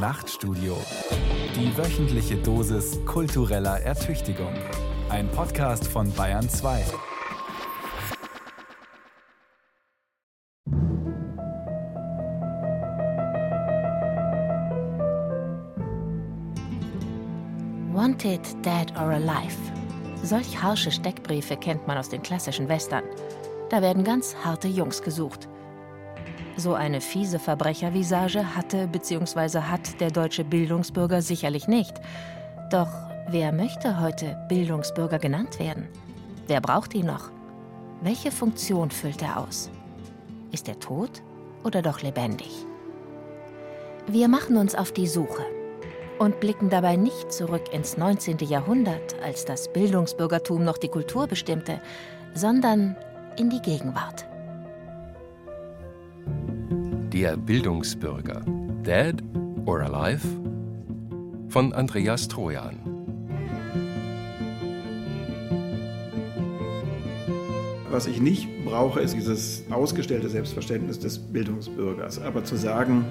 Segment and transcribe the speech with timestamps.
[0.00, 0.78] Nachtstudio.
[1.54, 4.54] Die wöchentliche Dosis kultureller Ertüchtigung.
[5.10, 6.86] Ein Podcast von Bayern 2.
[17.92, 19.54] Wanted, Dead or Alive.
[20.22, 23.04] Solch harsche Steckbriefe kennt man aus den klassischen Western.
[23.68, 25.46] Da werden ganz harte Jungs gesucht.
[26.60, 29.60] So eine fiese Verbrechervisage hatte bzw.
[29.60, 31.94] hat der deutsche Bildungsbürger sicherlich nicht.
[32.70, 32.90] Doch
[33.28, 35.88] wer möchte heute Bildungsbürger genannt werden?
[36.48, 37.30] Wer braucht ihn noch?
[38.02, 39.70] Welche Funktion füllt er aus?
[40.52, 41.22] Ist er tot
[41.64, 42.66] oder doch lebendig?
[44.06, 45.46] Wir machen uns auf die Suche
[46.18, 48.36] und blicken dabei nicht zurück ins 19.
[48.40, 51.80] Jahrhundert, als das Bildungsbürgertum noch die Kultur bestimmte,
[52.34, 52.96] sondern
[53.38, 54.26] in die Gegenwart.
[57.20, 58.40] Der Bildungsbürger.
[58.82, 59.22] Dead
[59.66, 60.26] or Alive?
[61.50, 62.78] Von Andreas Trojan.
[67.90, 72.22] Was ich nicht brauche, ist dieses ausgestellte Selbstverständnis des Bildungsbürgers.
[72.22, 73.04] Aber zu sagen,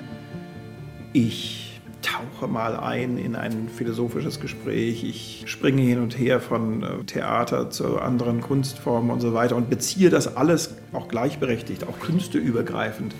[1.13, 7.03] ich tauche mal ein in ein philosophisches Gespräch, ich springe hin und her von äh,
[7.05, 13.13] Theater zu anderen Kunstformen und so weiter und beziehe das alles auch gleichberechtigt, auch künsteübergreifend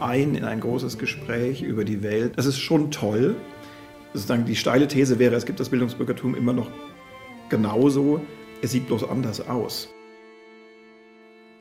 [0.00, 2.32] ein in ein großes Gespräch über die Welt.
[2.36, 3.36] Das ist schon toll.
[4.12, 6.70] Sozusagen die steile These wäre, es gibt das Bildungsbürgertum immer noch
[7.48, 8.20] genauso,
[8.62, 9.88] es sieht bloß anders aus.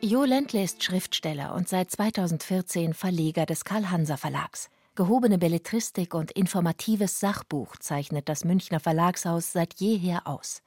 [0.01, 4.69] Jo Ländle ist Schriftsteller und seit 2014 Verleger des Karl-Hanser Verlags.
[4.95, 10.61] Gehobene Belletristik und informatives Sachbuch zeichnet das Münchner Verlagshaus seit jeher aus.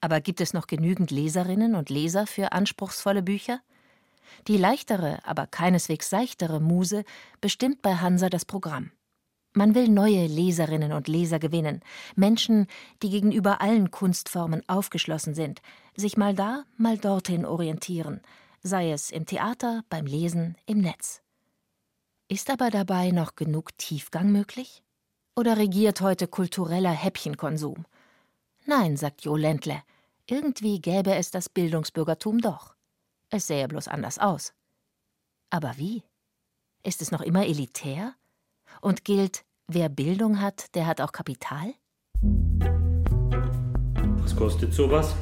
[0.00, 3.60] Aber gibt es noch genügend Leserinnen und Leser für anspruchsvolle Bücher?
[4.48, 7.04] Die leichtere, aber keineswegs seichtere Muse
[7.40, 8.90] bestimmt bei Hansa das Programm.
[9.56, 11.80] Man will neue Leserinnen und Leser gewinnen,
[12.16, 12.66] Menschen,
[13.02, 15.62] die gegenüber allen Kunstformen aufgeschlossen sind,
[15.94, 18.20] sich mal da, mal dorthin orientieren,
[18.62, 21.22] sei es im Theater, beim Lesen, im Netz.
[22.26, 24.82] Ist aber dabei noch genug Tiefgang möglich?
[25.36, 27.84] Oder regiert heute kultureller Häppchenkonsum?
[28.66, 29.82] Nein, sagt Jo Ländle,
[30.26, 32.73] irgendwie gäbe es das Bildungsbürgertum doch.
[33.36, 34.52] Es sähe bloß anders aus.
[35.50, 36.04] Aber wie?
[36.84, 38.14] Ist es noch immer elitär?
[38.80, 41.74] Und gilt, wer Bildung hat, der hat auch Kapital?
[44.22, 45.16] Was kostet sowas?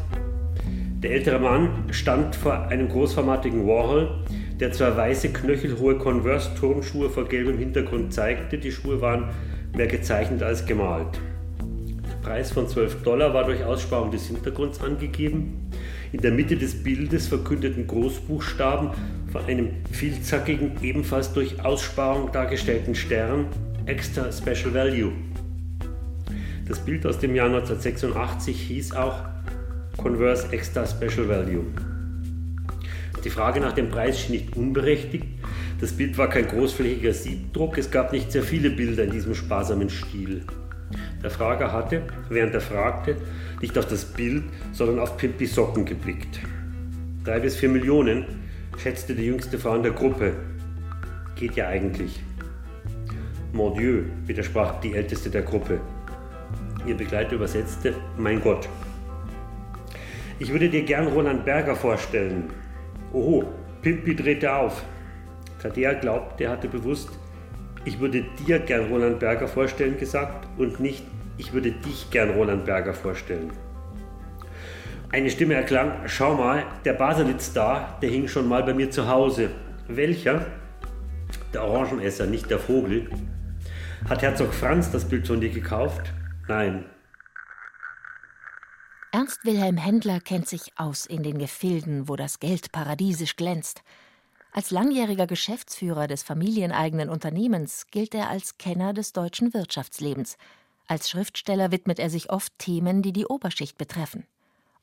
[1.03, 4.23] Der ältere Mann stand vor einem großformatigen Warhol,
[4.61, 8.59] der zwei weiße, knöchelhohe Converse-Turnschuhe vor gelbem Hintergrund zeigte.
[8.59, 9.31] Die Schuhe waren
[9.75, 11.19] mehr gezeichnet als gemalt.
[11.59, 15.71] Der Preis von 12 Dollar war durch Aussparung des Hintergrunds angegeben.
[16.13, 18.91] In der Mitte des Bildes verkündeten Großbuchstaben
[19.33, 23.47] von einem vielzackigen, ebenfalls durch Aussparung dargestellten Stern
[23.87, 25.13] Extra Special Value.
[26.69, 29.21] Das Bild aus dem Jahr 1986 hieß auch
[29.97, 31.65] Converse Extra Special Value.
[33.25, 35.25] Die Frage nach dem Preis schien nicht unberechtigt.
[35.81, 39.89] Das Bild war kein großflächiger Siebdruck, es gab nicht sehr viele Bilder in diesem sparsamen
[39.89, 40.43] Stil.
[41.23, 43.17] Der Frager hatte, während er fragte,
[43.61, 46.41] nicht auf das Bild, sondern auf Pimpi Socken geblickt.
[47.25, 48.25] Drei bis vier Millionen,
[48.77, 50.35] schätzte die jüngste Frau in der Gruppe.
[51.37, 52.21] Geht ja eigentlich.
[53.53, 55.81] Mon Dieu, widersprach die älteste der Gruppe.
[56.87, 58.69] Ihr Begleiter übersetzte, mein Gott.
[60.41, 62.51] Ich würde dir gern Roland Berger vorstellen.
[63.13, 63.45] Oho,
[63.83, 64.83] Pimpi drehte auf.
[65.63, 67.11] Tadea glaubte, er hatte bewusst
[67.85, 71.05] ich würde dir gern Roland Berger vorstellen gesagt und nicht,
[71.37, 73.51] ich würde dich gern Roland Berger vorstellen.
[75.11, 79.09] Eine Stimme erklang, schau mal, der Baselitz da, der hing schon mal bei mir zu
[79.09, 79.51] Hause.
[79.89, 80.47] Welcher?
[81.53, 83.11] Der Orangenesser, nicht der Vogel.
[84.09, 86.13] Hat Herzog Franz das Bild von dir gekauft?
[86.49, 86.85] Nein.
[89.13, 93.83] Ernst Wilhelm Händler kennt sich aus in den Gefilden, wo das Geld paradiesisch glänzt.
[94.55, 100.37] Als langjähriger Geschäftsführer des familieneigenen Unternehmens gilt er als Kenner des deutschen Wirtschaftslebens.
[100.87, 104.27] Als Schriftsteller widmet er sich oft Themen, die die Oberschicht betreffen.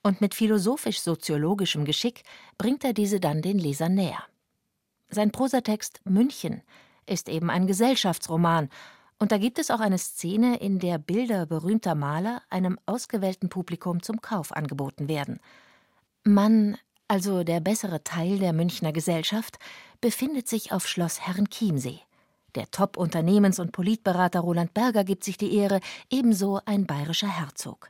[0.02, 2.24] Und mit philosophisch-soziologischem Geschick
[2.58, 4.24] bringt er diese dann den Lesern näher.
[5.10, 6.64] Sein Prosatext München
[7.06, 8.70] ist eben ein Gesellschaftsroman,
[9.22, 14.02] und da gibt es auch eine Szene, in der Bilder berühmter Maler einem ausgewählten Publikum
[14.02, 15.42] zum Kauf angeboten werden.
[16.24, 16.78] Man
[17.10, 19.60] also der bessere Teil der Münchner Gesellschaft,
[20.00, 22.00] befindet sich auf Schloss Herrenchiemsee.
[22.56, 27.90] Der Top-Unternehmens- und Politberater Roland Berger gibt sich die Ehre, ebenso ein bayerischer Herzog.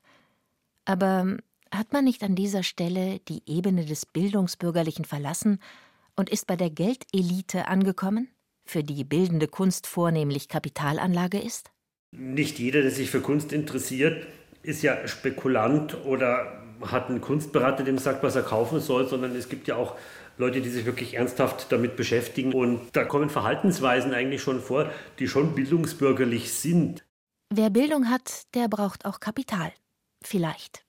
[0.85, 1.37] Aber
[1.71, 5.59] hat man nicht an dieser Stelle die Ebene des Bildungsbürgerlichen verlassen
[6.15, 8.29] und ist bei der Geldelite angekommen,
[8.65, 11.71] für die bildende Kunst vornehmlich Kapitalanlage ist?
[12.11, 14.25] Nicht jeder, der sich für Kunst interessiert,
[14.63, 19.49] ist ja Spekulant oder hat einen Kunstberater, dem sagt, was er kaufen soll, sondern es
[19.49, 19.95] gibt ja auch
[20.37, 22.53] Leute, die sich wirklich ernsthaft damit beschäftigen.
[22.53, 24.89] Und da kommen Verhaltensweisen eigentlich schon vor,
[25.19, 27.05] die schon bildungsbürgerlich sind.
[27.49, 29.71] Wer Bildung hat, der braucht auch Kapital.
[30.21, 30.85] Vielleicht.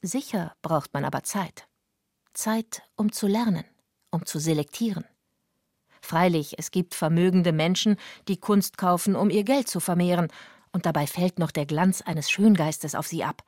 [0.00, 1.68] Sicher braucht man aber Zeit.
[2.32, 3.64] Zeit, um zu lernen,
[4.10, 5.04] um zu selektieren.
[6.00, 7.96] Freilich, es gibt vermögende Menschen,
[8.26, 10.28] die Kunst kaufen, um ihr Geld zu vermehren,
[10.72, 13.44] und dabei fällt noch der Glanz eines Schöngeistes auf sie ab.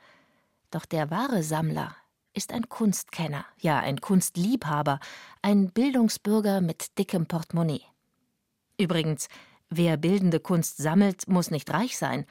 [0.74, 1.94] Doch der wahre Sammler
[2.32, 4.98] ist ein Kunstkenner, ja ein Kunstliebhaber,
[5.40, 7.84] ein Bildungsbürger mit dickem Portemonnaie.
[8.76, 9.28] Übrigens,
[9.70, 12.26] wer bildende Kunst sammelt, muss nicht reich sein.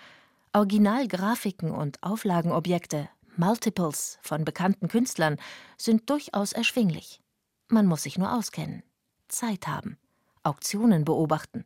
[0.51, 3.07] Originalgrafiken und Auflagenobjekte,
[3.37, 5.37] Multiples von bekannten Künstlern,
[5.77, 7.21] sind durchaus erschwinglich.
[7.69, 8.83] Man muss sich nur auskennen,
[9.29, 9.97] Zeit haben,
[10.43, 11.63] Auktionen beobachten.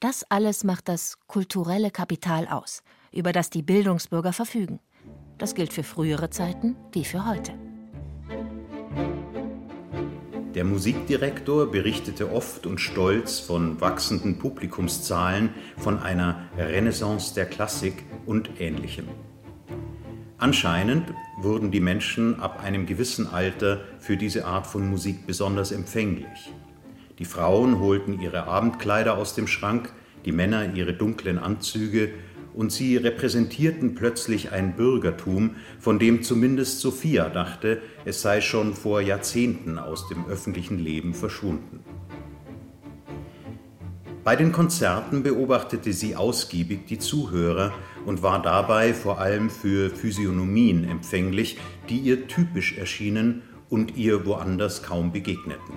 [0.00, 2.82] Das alles macht das kulturelle Kapital aus,
[3.12, 4.80] über das die Bildungsbürger verfügen.
[5.38, 7.52] Das gilt für frühere Zeiten wie für heute.
[10.54, 18.60] Der Musikdirektor berichtete oft und stolz von wachsenden Publikumszahlen, von einer Renaissance der Klassik und
[18.60, 19.08] ähnlichem.
[20.38, 26.52] Anscheinend wurden die Menschen ab einem gewissen Alter für diese Art von Musik besonders empfänglich.
[27.18, 29.92] Die Frauen holten ihre Abendkleider aus dem Schrank,
[30.24, 32.10] die Männer ihre dunklen Anzüge
[32.54, 39.00] und sie repräsentierten plötzlich ein Bürgertum, von dem zumindest Sophia dachte, es sei schon vor
[39.00, 41.80] Jahrzehnten aus dem öffentlichen Leben verschwunden.
[44.24, 47.74] Bei den Konzerten beobachtete sie ausgiebig die Zuhörer
[48.06, 51.58] und war dabei vor allem für Physiognomien empfänglich,
[51.90, 55.74] die ihr typisch erschienen und ihr woanders kaum begegneten.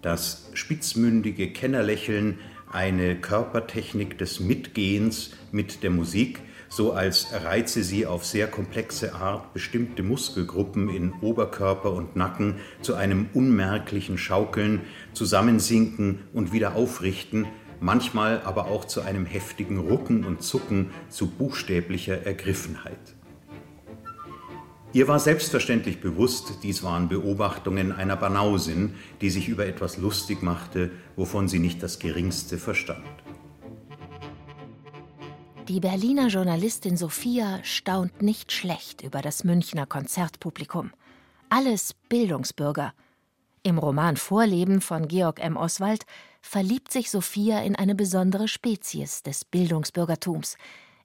[0.00, 2.38] Das spitzmündige Kennerlächeln
[2.72, 9.52] eine Körpertechnik des Mitgehens mit der Musik, so als reize sie auf sehr komplexe Art
[9.52, 14.82] bestimmte Muskelgruppen in Oberkörper und Nacken zu einem unmerklichen Schaukeln,
[15.12, 17.46] Zusammensinken und wieder aufrichten,
[17.80, 23.16] manchmal aber auch zu einem heftigen Rucken und Zucken zu buchstäblicher Ergriffenheit.
[24.92, 30.90] Ihr war selbstverständlich bewusst, dies waren Beobachtungen einer Banausin, die sich über etwas lustig machte,
[31.14, 33.06] wovon sie nicht das geringste verstand.
[35.68, 40.90] Die Berliner Journalistin Sophia staunt nicht schlecht über das Münchner Konzertpublikum.
[41.50, 42.92] Alles Bildungsbürger.
[43.62, 45.56] Im Roman Vorleben von Georg M.
[45.56, 46.04] Oswald
[46.40, 50.56] verliebt sich Sophia in eine besondere Spezies des Bildungsbürgertums,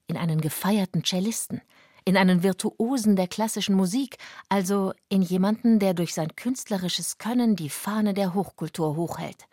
[0.07, 1.61] in einen gefeierten Cellisten–
[2.05, 4.17] in einen Virtuosen der klassischen Musik,
[4.47, 9.47] also in jemanden, der durch sein künstlerisches Können die Fahne der Hochkultur hochhält.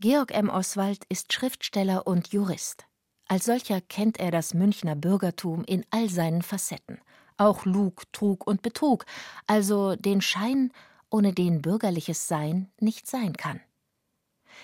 [0.00, 0.48] Georg M.
[0.48, 2.86] Oswald ist Schriftsteller und Jurist.
[3.26, 7.00] Als solcher kennt er das Münchner Bürgertum in all seinen Facetten,
[7.36, 9.04] auch Lug, Trug und Betrug,
[9.48, 10.72] also den Schein,
[11.10, 13.60] ohne den bürgerliches Sein nicht sein kann.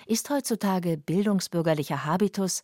[0.06, 2.62] Ist heutzutage bildungsbürgerlicher Habitus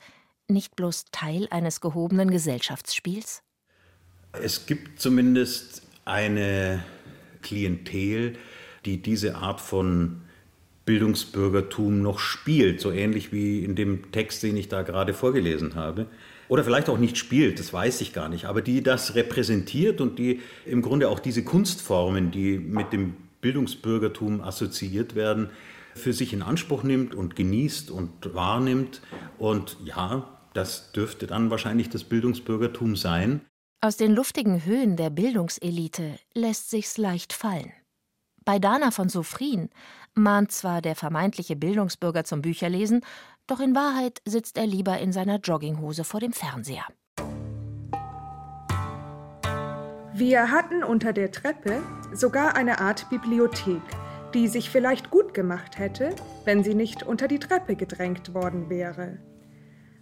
[0.49, 3.43] nicht bloß Teil eines gehobenen Gesellschaftsspiels?
[4.33, 6.85] Es gibt zumindest eine
[7.43, 8.35] Klientel,
[8.85, 10.23] die diese Art von
[10.85, 16.07] Bildungsbürgertum noch spielt, so ähnlich wie in dem Text, den ich da gerade vorgelesen habe.
[16.49, 20.19] Oder vielleicht auch nicht spielt, das weiß ich gar nicht, aber die das repräsentiert und
[20.19, 25.51] die im Grunde auch diese Kunstformen, die mit dem Bildungsbürgertum assoziiert werden,
[25.95, 29.01] für sich in Anspruch nimmt und genießt und wahrnimmt.
[29.39, 33.43] Und ja, das dürfte dann wahrscheinlich das Bildungsbürgertum sein.
[33.83, 37.73] Aus den luftigen Höhen der Bildungselite lässt sich's leicht fallen.
[38.45, 39.71] Bei Dana von Sophrin
[40.13, 43.01] mahnt zwar der vermeintliche Bildungsbürger zum Bücherlesen,
[43.47, 46.85] doch in Wahrheit sitzt er lieber in seiner Jogginghose vor dem Fernseher.
[50.13, 51.83] Wir hatten unter der Treppe
[52.13, 53.81] sogar eine Art Bibliothek,
[54.35, 59.21] die sich vielleicht gut gemacht hätte, wenn sie nicht unter die Treppe gedrängt worden wäre.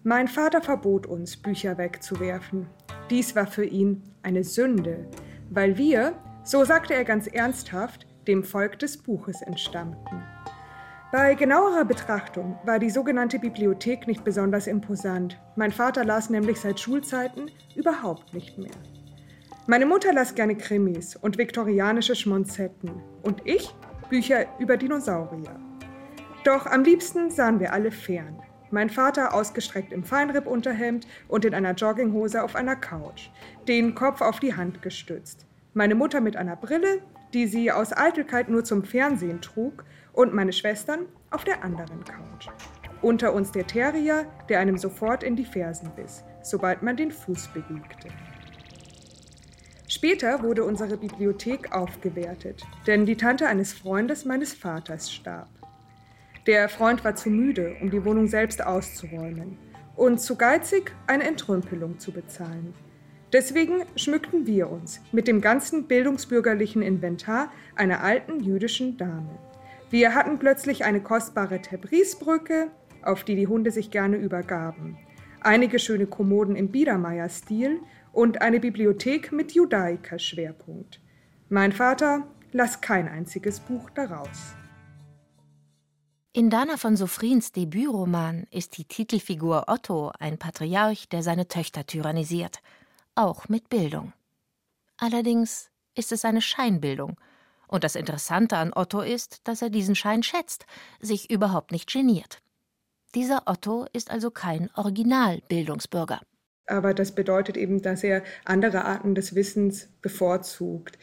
[0.09, 2.67] Mein Vater verbot uns, Bücher wegzuwerfen.
[3.11, 5.07] Dies war für ihn eine Sünde,
[5.50, 10.23] weil wir, so sagte er ganz ernsthaft, dem Volk des Buches entstammten.
[11.12, 15.38] Bei genauerer Betrachtung war die sogenannte Bibliothek nicht besonders imposant.
[15.57, 18.73] Mein Vater las nämlich seit Schulzeiten überhaupt nicht mehr.
[19.67, 23.75] Meine Mutter las gerne Krimis und viktorianische Schmonzetten und ich
[24.09, 25.61] Bücher über Dinosaurier.
[26.45, 28.43] Doch am liebsten sahen wir alle fern.
[28.71, 33.31] Mein Vater ausgestreckt im Feinrippunterhemd und in einer Jogginghose auf einer Couch,
[33.67, 35.47] den Kopf auf die Hand gestützt.
[35.75, 40.53] Meine Mutter mit einer Brille, die sie aus Eitelkeit nur zum Fernsehen trug, und meine
[40.53, 42.49] Schwestern auf der anderen Couch.
[43.03, 47.49] Unter uns der Terrier, der einem sofort in die Fersen biss, sobald man den Fuß
[47.49, 48.09] bewegte.
[49.87, 55.49] Später wurde unsere Bibliothek aufgewertet, denn die Tante eines Freundes meines Vaters starb.
[56.49, 59.59] Der Freund war zu müde, um die Wohnung selbst auszuräumen
[59.97, 62.73] und zu geizig, eine Entrümpelung zu bezahlen.
[63.35, 69.38] Deswegen schmückten wir uns mit dem ganzen bildungsbürgerlichen Inventar einer alten jüdischen Dame.
[69.90, 72.69] Wir hatten plötzlich eine kostbare Tebrisbrücke,
[73.02, 74.97] auf die die Hunde sich gerne übergaben,
[75.43, 81.02] einige schöne Kommoden im Biedermeier-Stil und eine Bibliothek mit Judaiker-Schwerpunkt.
[81.50, 84.55] Mein Vater las kein einziges Buch daraus.
[86.35, 92.61] In Dana von Sofrins Debütroman ist die Titelfigur Otto ein Patriarch, der seine Töchter tyrannisiert,
[93.15, 94.13] auch mit Bildung.
[94.99, 97.17] Allerdings ist es eine Scheinbildung,
[97.67, 100.67] und das Interessante an Otto ist, dass er diesen Schein schätzt,
[101.01, 102.43] sich überhaupt nicht geniert.
[103.15, 106.21] Dieser Otto ist also kein Originalbildungsbürger.
[106.67, 110.99] Aber das bedeutet eben, dass er andere Arten des Wissens bevorzugt.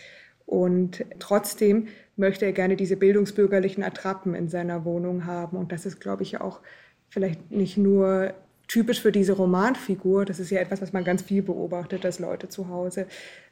[0.46, 5.58] Und trotzdem möchte er gerne diese bildungsbürgerlichen Attrappen in seiner Wohnung haben.
[5.58, 6.62] Und das ist, glaube ich, auch
[7.10, 8.34] vielleicht nicht nur
[8.68, 10.26] typisch für diese Romanfigur.
[10.26, 13.08] Das ist ja etwas, was man ganz viel beobachtet, dass Leute zu Hause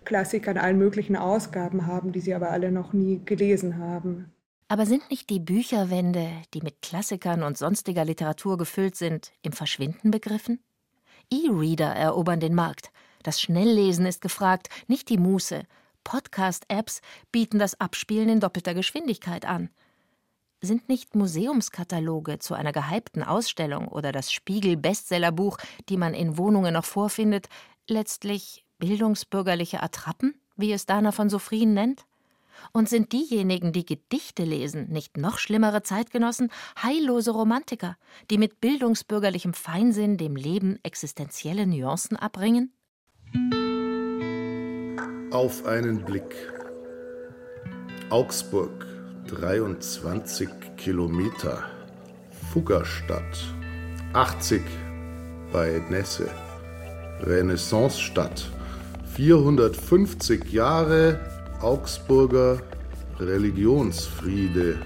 [0.05, 4.32] Klassiker in allen möglichen Ausgaben haben, die sie aber alle noch nie gelesen haben.
[4.67, 10.10] Aber sind nicht die Bücherwände, die mit Klassikern und sonstiger Literatur gefüllt sind, im Verschwinden
[10.10, 10.60] begriffen?
[11.32, 12.91] E-Reader erobern den Markt.
[13.22, 15.63] Das Schnelllesen ist gefragt, nicht die Muße.
[16.03, 19.69] Podcast-Apps bieten das Abspielen in doppelter Geschwindigkeit an.
[20.62, 25.57] Sind nicht Museumskataloge zu einer gehypten Ausstellung oder das Spiegel-Bestsellerbuch,
[25.89, 27.50] die man in Wohnungen noch vorfindet,
[27.88, 32.05] letztlich bildungsbürgerliche Attrappen, wie es Dana von Sofrien nennt?
[32.72, 36.50] Und sind diejenigen, die Gedichte lesen, nicht noch schlimmere Zeitgenossen,
[36.81, 37.98] heillose Romantiker,
[38.29, 42.72] die mit bildungsbürgerlichem Feinsinn dem Leben existenzielle Nuancen abbringen?
[45.33, 46.35] Auf einen Blick.
[48.11, 48.85] Augsburg,
[49.29, 50.47] 23
[50.77, 51.63] Kilometer.
[52.51, 53.43] Fuggerstadt,
[54.13, 54.61] 80
[55.51, 56.29] bei Nesse.
[57.21, 58.51] Renaissancestadt,
[59.15, 61.19] 450 Jahre
[61.61, 62.61] Augsburger
[63.19, 64.77] Religionsfriede.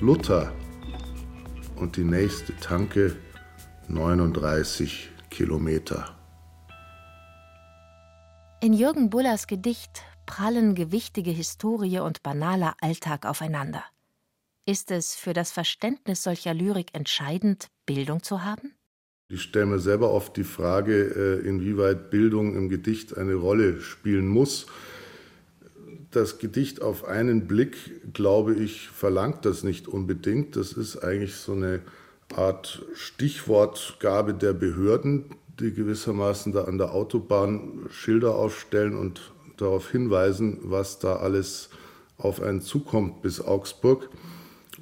[0.00, 0.52] Luther
[1.74, 3.16] und die nächste Tanke
[3.88, 6.15] 39 Kilometer.
[8.62, 13.84] In Jürgen Bullers Gedicht prallen gewichtige Historie und banaler Alltag aufeinander.
[14.64, 18.72] Ist es für das Verständnis solcher Lyrik entscheidend, Bildung zu haben?
[19.28, 20.94] Ich stelle mir selber oft die Frage,
[21.44, 24.66] äh, inwieweit Bildung im Gedicht eine Rolle spielen muss.
[26.10, 27.76] Das Gedicht auf einen Blick,
[28.14, 30.56] glaube ich, verlangt das nicht unbedingt.
[30.56, 31.82] Das ist eigentlich so eine
[32.34, 35.26] Art Stichwortgabe der Behörden,
[35.60, 41.70] die gewissermaßen da an der Autobahn Schilder aufstellen und darauf hinweisen, was da alles
[42.18, 44.10] auf einen zukommt bis Augsburg.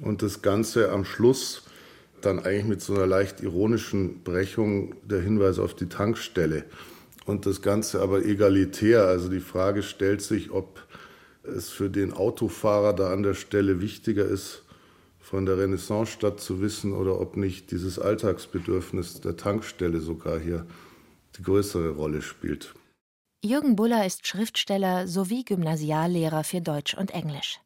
[0.01, 1.63] Und das Ganze am Schluss
[2.21, 6.65] dann eigentlich mit so einer leicht ironischen Brechung der Hinweis auf die Tankstelle.
[7.25, 9.05] Und das Ganze aber egalitär.
[9.05, 10.81] Also die Frage stellt sich, ob
[11.43, 14.64] es für den Autofahrer da an der Stelle wichtiger ist,
[15.25, 20.67] von der Renaissancestadt zu wissen oder ob nicht dieses Alltagsbedürfnis der Tankstelle sogar hier
[21.35, 22.75] die größere Rolle spielt.
[23.43, 27.59] Jürgen Buller ist Schriftsteller sowie Gymnasiallehrer für Deutsch und Englisch.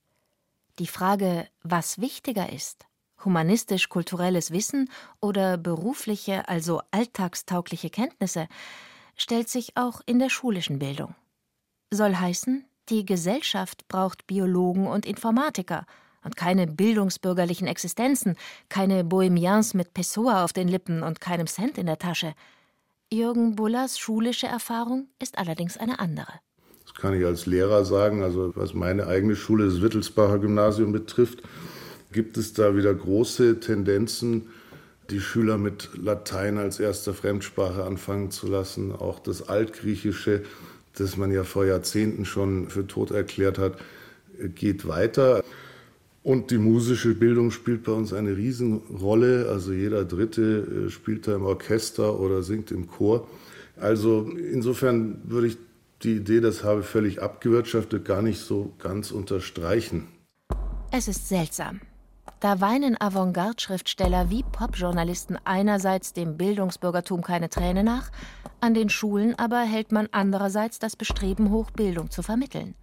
[0.80, 2.86] Die Frage, was wichtiger ist,
[3.26, 4.90] humanistisch-kulturelles Wissen
[5.20, 8.48] oder berufliche, also alltagstaugliche Kenntnisse,
[9.18, 11.14] stellt sich auch in der schulischen Bildung.
[11.92, 15.86] Soll heißen, die Gesellschaft braucht Biologen und Informatiker
[16.24, 18.36] und keine bildungsbürgerlichen Existenzen,
[18.70, 22.34] keine Bohemians mit Pessoa auf den Lippen und keinem Cent in der Tasche.
[23.12, 26.34] Jürgen Bullers schulische Erfahrung ist allerdings eine andere.
[26.86, 28.24] Das kann ich als Lehrer sagen.
[28.24, 31.44] Also was meine eigene Schule, das Wittelsbacher Gymnasium betrifft,
[32.12, 34.50] gibt es da wieder große Tendenzen,
[35.10, 38.92] die Schüler mit Latein als erster Fremdsprache anfangen zu lassen.
[38.92, 40.44] Auch das Altgriechische,
[40.96, 43.78] das man ja vor Jahrzehnten schon für tot erklärt hat,
[44.56, 45.44] geht weiter.
[46.30, 49.50] Und die musische Bildung spielt bei uns eine Riesenrolle.
[49.50, 53.28] Also jeder Dritte äh, spielt da im Orchester oder singt im Chor.
[53.78, 55.58] Also insofern würde ich
[56.04, 60.08] die Idee, das habe völlig abgewirtschaftet, gar nicht so ganz unterstreichen.
[60.92, 61.82] Es ist seltsam.
[62.42, 68.12] Da weinen Avantgarde-Schriftsteller wie Popjournalisten einerseits dem Bildungsbürgertum keine Träne nach,
[68.62, 72.76] an den Schulen aber hält man andererseits das Bestreben hoch, Bildung zu vermitteln.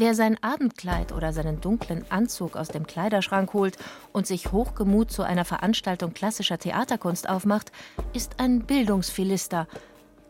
[0.00, 3.76] Wer sein Abendkleid oder seinen dunklen Anzug aus dem Kleiderschrank holt
[4.12, 7.72] und sich hochgemut zu einer Veranstaltung klassischer Theaterkunst aufmacht,
[8.12, 9.66] ist ein Bildungsphilister.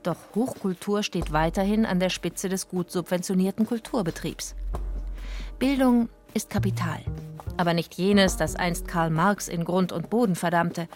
[0.02, 4.54] Doch Hochkultur steht weiterhin an der Spitze des gut subventionierten Kulturbetriebs.
[5.58, 7.00] Bildung ist Kapital,
[7.58, 10.88] aber nicht jenes, das einst Karl Marx in Grund und Boden verdammte.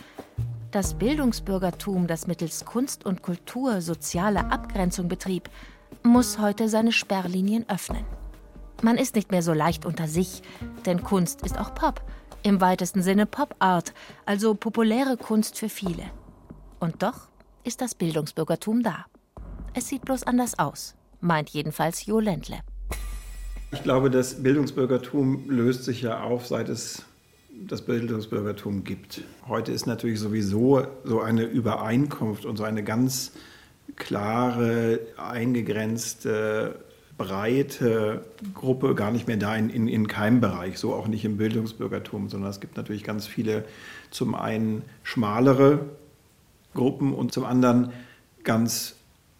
[0.70, 5.50] Das Bildungsbürgertum, das mittels Kunst und Kultur soziale Abgrenzung betrieb,
[6.02, 8.06] muss heute seine Sperrlinien öffnen.
[8.84, 10.42] Man ist nicht mehr so leicht unter sich,
[10.86, 12.02] denn Kunst ist auch Pop,
[12.42, 13.94] im weitesten Sinne Pop-Art,
[14.26, 16.02] also populäre Kunst für viele.
[16.80, 17.28] Und doch
[17.62, 19.06] ist das Bildungsbürgertum da.
[19.72, 22.58] Es sieht bloß anders aus, meint jedenfalls Jo Ländle.
[23.70, 27.04] Ich glaube, das Bildungsbürgertum löst sich ja auf, seit es
[27.68, 29.22] das Bildungsbürgertum gibt.
[29.46, 33.30] Heute ist natürlich sowieso so eine Übereinkunft und so eine ganz
[33.94, 36.80] klare, eingegrenzte
[37.16, 41.37] breite Gruppe gar nicht mehr da in, in, in keinem Bereich, so auch nicht im
[41.37, 43.64] Bildungsbürgertum, sondern es gibt natürlich ganz viele
[44.11, 45.87] zum einen schmalere
[46.75, 47.92] Gruppen und zum anderen
[48.45, 48.97] ganz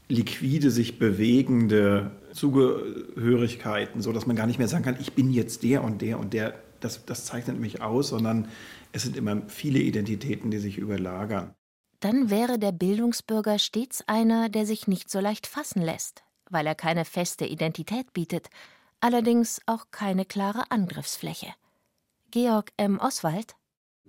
[0.09, 5.63] liquide sich bewegende Zugehörigkeiten, so dass man gar nicht mehr sagen kann, ich bin jetzt
[5.63, 8.49] der und der und der, das, das zeichnet mich aus, sondern
[8.93, 11.55] es sind immer viele Identitäten, die sich überlagern.
[12.01, 16.75] Dann wäre der Bildungsbürger stets einer, der sich nicht so leicht fassen lässt, weil er
[16.75, 18.49] keine feste Identität bietet,
[19.01, 21.49] allerdings auch keine klare Angriffsfläche.
[22.31, 22.99] Georg M.
[22.99, 23.55] Oswald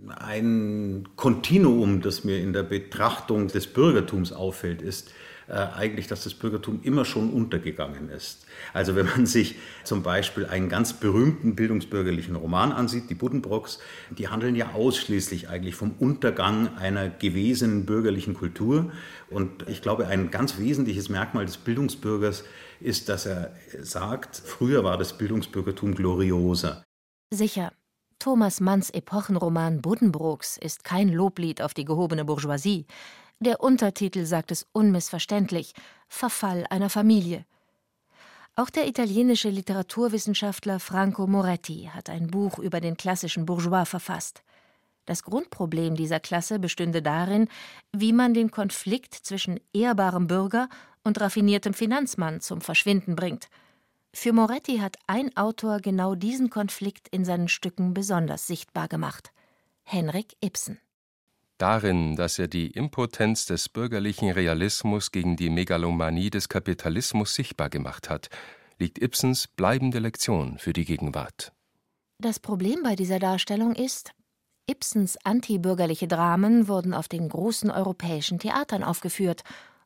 [0.09, 5.11] ein Kontinuum, das mir in der Betrachtung des Bürgertums auffällt, ist,
[5.47, 8.45] äh, eigentlich, dass das Bürgertum immer schon untergegangen ist.
[8.73, 14.27] Also wenn man sich zum Beispiel einen ganz berühmten bildungsbürgerlichen Roman ansieht, die Buddenbrocks, die
[14.27, 18.91] handeln ja ausschließlich eigentlich vom Untergang einer gewesenen bürgerlichen Kultur.
[19.29, 22.43] Und ich glaube, ein ganz wesentliches Merkmal des Bildungsbürgers
[22.79, 26.83] ist, dass er sagt, früher war das Bildungsbürgertum glorioser.
[27.33, 27.71] Sicher.
[28.19, 32.85] Thomas Manns Epochenroman Buddenbrooks ist kein Loblied auf die gehobene Bourgeoisie.
[33.39, 35.73] Der Untertitel sagt es unmissverständlich:
[36.07, 37.45] Verfall einer Familie.
[38.55, 44.43] Auch der italienische Literaturwissenschaftler Franco Moretti hat ein Buch über den klassischen Bourgeois verfasst.
[45.05, 47.49] Das Grundproblem dieser Klasse bestünde darin,
[47.91, 50.69] wie man den Konflikt zwischen ehrbarem Bürger
[51.03, 53.49] und raffiniertem Finanzmann zum Verschwinden bringt.
[54.13, 59.33] Für Moretti hat ein Autor genau diesen Konflikt in seinen Stücken besonders sichtbar gemacht:
[59.83, 60.79] Henrik Ibsen
[61.57, 68.09] darin, dass er die Impotenz des bürgerlichen Realismus gegen die Megalomanie des Kapitalismus sichtbar gemacht
[68.09, 68.29] hat,
[68.79, 71.53] liegt Ibsens bleibende Lektion für die Gegenwart.
[72.19, 74.11] Das Problem bei dieser Darstellung ist,
[74.69, 79.43] Ibsens antibürgerliche Dramen wurden auf den großen europäischen Theatern aufgeführt,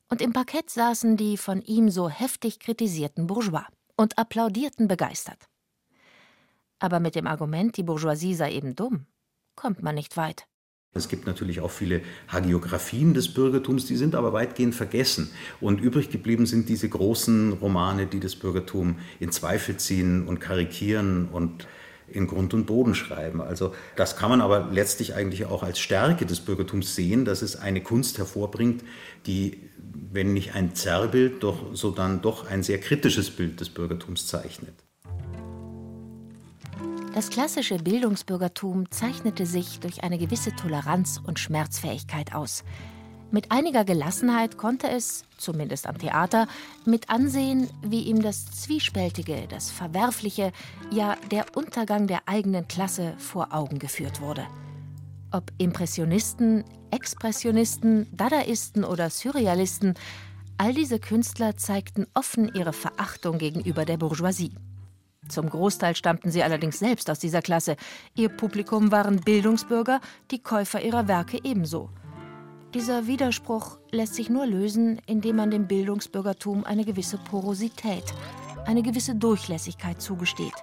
[0.09, 3.65] und im Parkett saßen die von ihm so heftig kritisierten Bourgeois
[3.97, 5.47] und applaudierten begeistert.
[6.79, 9.07] Aber mit dem Argument, die Bourgeoisie sei eben dumm,
[9.55, 10.47] kommt man nicht weit.
[10.97, 15.29] Es gibt natürlich auch viele Hagiografien des Bürgertums, die sind aber weitgehend vergessen.
[15.61, 21.29] Und übrig geblieben sind diese großen Romane, die das Bürgertum in Zweifel ziehen und karikieren
[21.29, 21.67] und
[22.09, 23.41] in Grund und Boden schreiben.
[23.41, 27.55] Also das kann man aber letztlich eigentlich auch als Stärke des Bürgertums sehen, dass es
[27.55, 28.83] eine Kunst hervorbringt,
[29.25, 29.61] die,
[30.11, 34.86] wenn nicht ein Zerrbild, doch so dann doch ein sehr kritisches Bild des Bürgertums zeichnet.
[37.17, 42.63] Das klassische Bildungsbürgertum zeichnete sich durch eine gewisse Toleranz und Schmerzfähigkeit aus.
[43.31, 46.47] Mit einiger Gelassenheit konnte es, zumindest am Theater,
[46.85, 50.51] mit ansehen, wie ihm das Zwiespältige, das Verwerfliche,
[50.91, 54.45] ja der Untergang der eigenen Klasse vor Augen geführt wurde.
[55.31, 59.95] Ob Impressionisten, Expressionisten, Dadaisten oder Surrealisten,
[60.59, 64.51] all diese Künstler zeigten offen ihre Verachtung gegenüber der Bourgeoisie.
[65.29, 67.75] Zum Großteil stammten sie allerdings selbst aus dieser Klasse.
[68.15, 69.99] Ihr Publikum waren Bildungsbürger,
[70.31, 71.89] die Käufer ihrer Werke ebenso.
[72.73, 78.03] Dieser Widerspruch lässt sich nur lösen, indem man dem Bildungsbürgertum eine gewisse Porosität,
[78.65, 80.53] eine gewisse Durchlässigkeit zugesteht.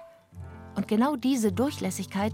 [0.75, 2.33] Und genau diese Durchlässigkeit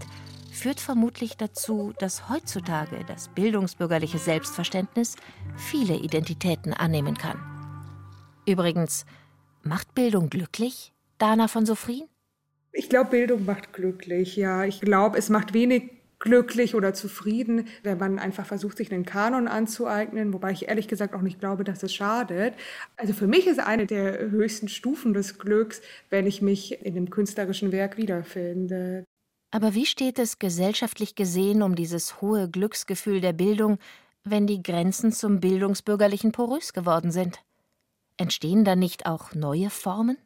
[0.52, 5.16] führt vermutlich dazu, dass heutzutage das bildungsbürgerliche Selbstverständnis
[5.56, 7.40] viele Identitäten annehmen kann.
[8.46, 9.06] Übrigens,
[9.62, 12.11] macht Bildung glücklich, Dana von Sophrin?
[12.72, 14.64] Ich glaube, Bildung macht glücklich, ja.
[14.64, 15.90] Ich glaube, es macht wenig
[16.22, 21.14] glücklich oder zufrieden, wenn man einfach versucht, sich einen Kanon anzueignen, wobei ich ehrlich gesagt
[21.14, 22.54] auch nicht glaube, dass es schadet.
[22.96, 27.10] Also für mich ist eine der höchsten Stufen des Glücks, wenn ich mich in einem
[27.10, 29.04] künstlerischen Werk wiederfinde.
[29.50, 33.78] Aber wie steht es gesellschaftlich gesehen um dieses hohe Glücksgefühl der Bildung,
[34.22, 37.40] wenn die Grenzen zum Bildungsbürgerlichen porös geworden sind?
[38.16, 40.16] Entstehen da nicht auch neue Formen?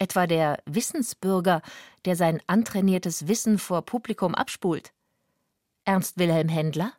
[0.00, 1.60] Etwa der Wissensbürger,
[2.06, 4.94] der sein antrainiertes Wissen vor Publikum abspult?
[5.84, 6.94] Ernst Wilhelm Händler?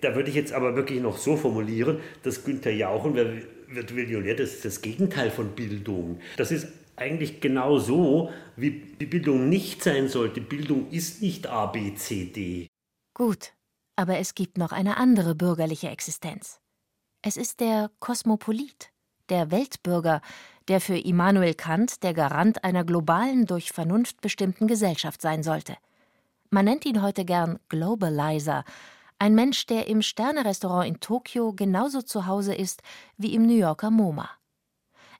[0.00, 4.54] Da würde ich jetzt aber wirklich noch so formulieren, dass Günther Jauchen, wird Millionär, das
[4.54, 6.18] ist das Gegenteil von Bildung.
[6.36, 10.40] Das ist eigentlich genau so, wie die Bildung nicht sein sollte.
[10.40, 12.66] Bildung ist nicht A, B, C, D.
[13.14, 13.52] Gut,
[13.94, 16.60] aber es gibt noch eine andere bürgerliche Existenz.
[17.22, 18.90] Es ist der Kosmopolit,
[19.28, 20.20] der Weltbürger,
[20.68, 25.76] der für Immanuel Kant der Garant einer globalen, durch Vernunft bestimmten Gesellschaft sein sollte.
[26.50, 28.64] Man nennt ihn heute gern Globalizer,
[29.22, 32.82] ein Mensch, der im Sternerestaurant in Tokio genauso zu Hause ist
[33.18, 34.30] wie im New Yorker MoMA.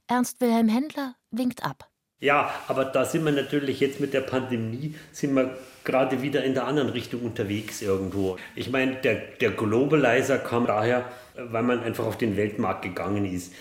[0.07, 1.91] Ernst Wilhelm Händler winkt ab.
[2.19, 6.55] Ja, aber da sind wir natürlich jetzt mit der Pandemie, sind wir gerade wieder in
[6.55, 8.39] der anderen Richtung unterwegs irgendwo.
[8.55, 11.05] Ich meine, der, der Globalizer kam daher,
[11.37, 13.53] weil man einfach auf den Weltmarkt gegangen ist.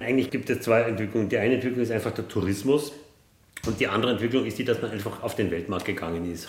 [0.00, 1.28] Eigentlich gibt es zwei Entwicklungen.
[1.28, 2.92] Die eine Entwicklung ist einfach der Tourismus
[3.66, 6.48] und die andere Entwicklung ist die, dass man einfach auf den Weltmarkt gegangen ist.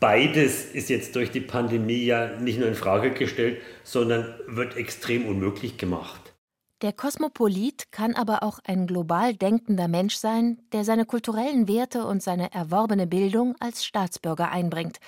[0.00, 5.26] Beides ist jetzt durch die Pandemie ja nicht nur in Frage gestellt, sondern wird extrem
[5.26, 6.32] unmöglich gemacht.
[6.80, 12.22] Der Kosmopolit kann aber auch ein global denkender Mensch sein, der seine kulturellen Werte und
[12.22, 14.98] seine erworbene Bildung als Staatsbürger einbringt.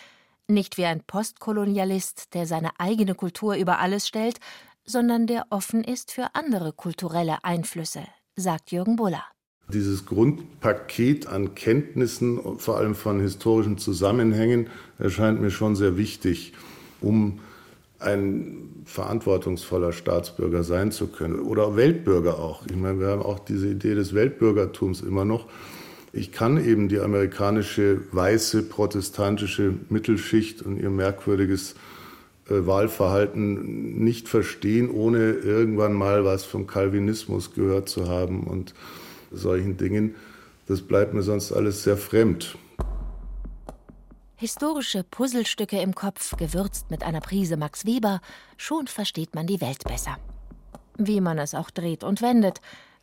[0.48, 4.38] Nicht wie ein Postkolonialist, der seine eigene Kultur über alles stellt,
[4.84, 8.02] sondern der offen ist für andere kulturelle Einflüsse,
[8.36, 9.24] sagt Jürgen Buller.
[9.72, 14.68] Dieses Grundpaket an Kenntnissen, vor allem von historischen Zusammenhängen,
[14.98, 16.52] erscheint mir schon sehr wichtig,
[17.00, 17.40] um
[17.98, 22.66] ein verantwortungsvoller Staatsbürger sein zu können oder Weltbürger auch.
[22.66, 25.46] Ich meine, wir haben auch diese Idee des Weltbürgertums immer noch.
[26.12, 31.74] Ich kann eben die amerikanische weiße protestantische Mittelschicht und ihr merkwürdiges
[32.48, 38.74] Wahlverhalten nicht verstehen, ohne irgendwann mal was vom Calvinismus gehört zu haben und
[39.31, 40.14] solchen Dingen.
[40.66, 42.57] Das bleibt mir sonst alles sehr fremd.
[44.37, 48.20] Historische Puzzlestücke im Kopf, gewürzt mit einer Prise Max Weber,
[48.57, 50.16] schon versteht man die Welt besser.
[50.98, 52.61] Wie man es auch dreht und wendet,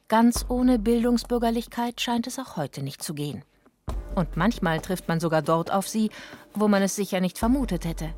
[0.09, 3.43] ganz ohne Bildungsbürgerlichkeit scheint es auch heute nicht zu gehen.
[4.15, 6.09] Und manchmal trifft man sogar dort auf sie,
[6.53, 8.13] wo man es sicher nicht vermutet hätte.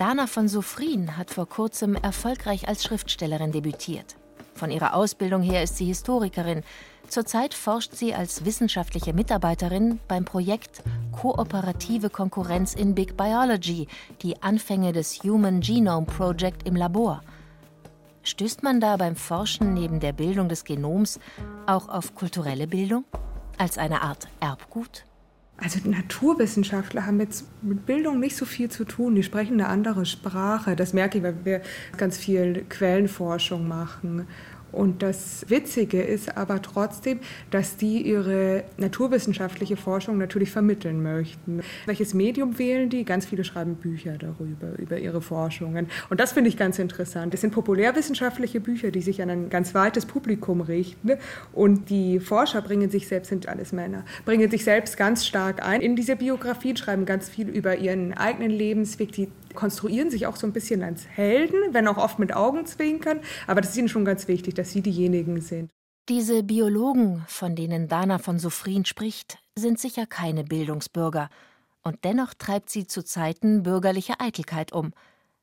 [0.00, 4.16] Dana von Soufrin hat vor kurzem erfolgreich als Schriftstellerin debütiert.
[4.54, 6.62] Von ihrer Ausbildung her ist sie Historikerin,
[7.06, 10.82] Zurzeit forscht sie als wissenschaftliche Mitarbeiterin beim Projekt
[11.12, 13.88] Kooperative Konkurrenz in Big Biology,
[14.22, 17.20] die Anfänge des Human Genome Project im Labor.
[18.22, 21.20] Stößt man da beim Forschen neben der Bildung des Genoms
[21.66, 23.04] auch auf kulturelle Bildung
[23.58, 25.04] als eine Art Erbgut?
[25.62, 29.14] Also Naturwissenschaftler haben jetzt mit Bildung nicht so viel zu tun.
[29.14, 30.74] Die sprechen eine andere Sprache.
[30.74, 31.60] Das merke ich, weil wir
[31.98, 34.26] ganz viel Quellenforschung machen.
[34.72, 41.60] Und das Witzige ist aber trotzdem, dass die ihre naturwissenschaftliche Forschung natürlich vermitteln möchten.
[41.86, 43.04] Welches Medium wählen die?
[43.04, 45.88] Ganz viele schreiben Bücher darüber, über ihre Forschungen.
[46.08, 47.34] Und das finde ich ganz interessant.
[47.34, 51.12] Das sind populärwissenschaftliche Bücher, die sich an ein ganz weites Publikum richten.
[51.52, 55.80] Und die Forscher bringen sich selbst, sind alles Männer, bringen sich selbst ganz stark ein
[55.80, 59.12] in diese Biografien, schreiben ganz viel über ihren eigenen Lebensweg.
[59.12, 63.20] Die konstruieren sich auch so ein bisschen als Helden, wenn auch oft mit Augenzwinkern.
[63.46, 65.70] Aber das ist ihnen schon ganz wichtig, dass sie diejenigen sind.
[66.08, 71.28] Diese Biologen, von denen Dana von Sophrin spricht, sind sicher keine Bildungsbürger.
[71.82, 74.92] Und dennoch treibt sie zu Zeiten bürgerliche Eitelkeit um.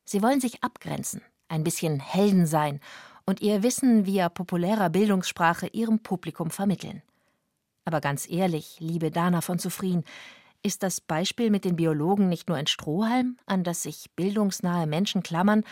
[0.04, 2.80] Sie wollen sich abgrenzen, ein bisschen Helden sein
[3.26, 7.02] und ihr Wissen via populärer Bildungssprache ihrem Publikum vermitteln.
[7.86, 10.04] Aber ganz ehrlich, liebe Dana von Sophrin,
[10.68, 15.24] ist das Beispiel mit den Biologen nicht nur ein Strohhalm, an das sich bildungsnahe Menschen
[15.24, 15.64] klammern,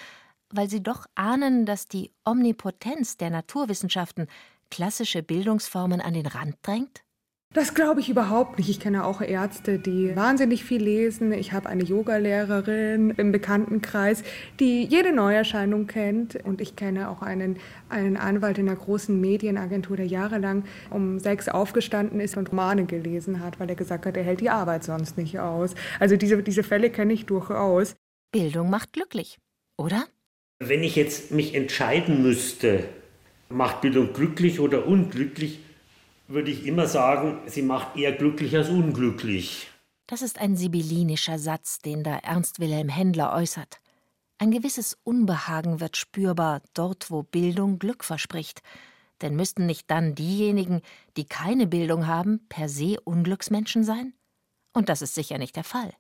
[0.49, 4.27] weil sie doch ahnen, dass die Omnipotenz der Naturwissenschaften
[4.71, 7.04] klassische Bildungsformen an den Rand drängt?
[7.55, 8.67] Das glaube ich überhaupt nicht.
[8.67, 11.31] Ich kenne auch Ärzte, die wahnsinnig viel lesen.
[11.31, 14.23] Ich habe eine Yogalehrerin im Bekanntenkreis,
[14.59, 16.35] die jede Neuerscheinung kennt.
[16.35, 17.55] Und ich kenne auch einen,
[17.87, 23.39] einen Anwalt in einer großen Medienagentur, der jahrelang um sechs aufgestanden ist und Romane gelesen
[23.39, 25.75] hat, weil er gesagt hat, er hält die Arbeit sonst nicht aus.
[25.97, 27.95] Also diese, diese Fälle kenne ich durchaus.
[28.33, 29.39] Bildung macht glücklich,
[29.77, 30.03] oder?
[30.59, 32.83] Wenn ich jetzt mich entscheiden müsste,
[33.47, 35.61] macht Bildung glücklich oder unglücklich,
[36.27, 39.69] würde ich immer sagen, sie macht eher glücklich als unglücklich.
[40.07, 43.79] Das ist ein sibyllinischer Satz, den da Ernst Wilhelm Händler äußert.
[44.37, 48.61] Ein gewisses Unbehagen wird spürbar dort, wo Bildung Glück verspricht.
[49.21, 50.81] Denn müssten nicht dann diejenigen,
[51.15, 54.13] die keine Bildung haben, per se Unglücksmenschen sein?
[54.73, 55.93] Und das ist sicher nicht der Fall.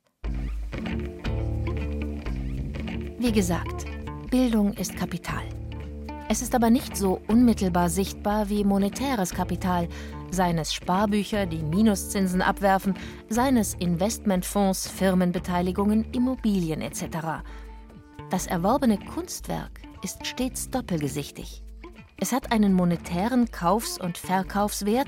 [3.17, 3.85] Wie gesagt,
[4.29, 5.54] Bildung ist Kapital.
[6.27, 9.87] Es ist aber nicht so unmittelbar sichtbar wie monetäres Kapital,
[10.31, 12.95] seines Sparbücher, die Minuszinsen abwerfen,
[13.29, 17.43] seines Investmentfonds, Firmenbeteiligungen, Immobilien etc.
[18.31, 21.63] Das erworbene Kunstwerk ist stets doppelgesichtig.
[22.17, 25.07] Es hat einen monetären Kaufs- und Verkaufswert,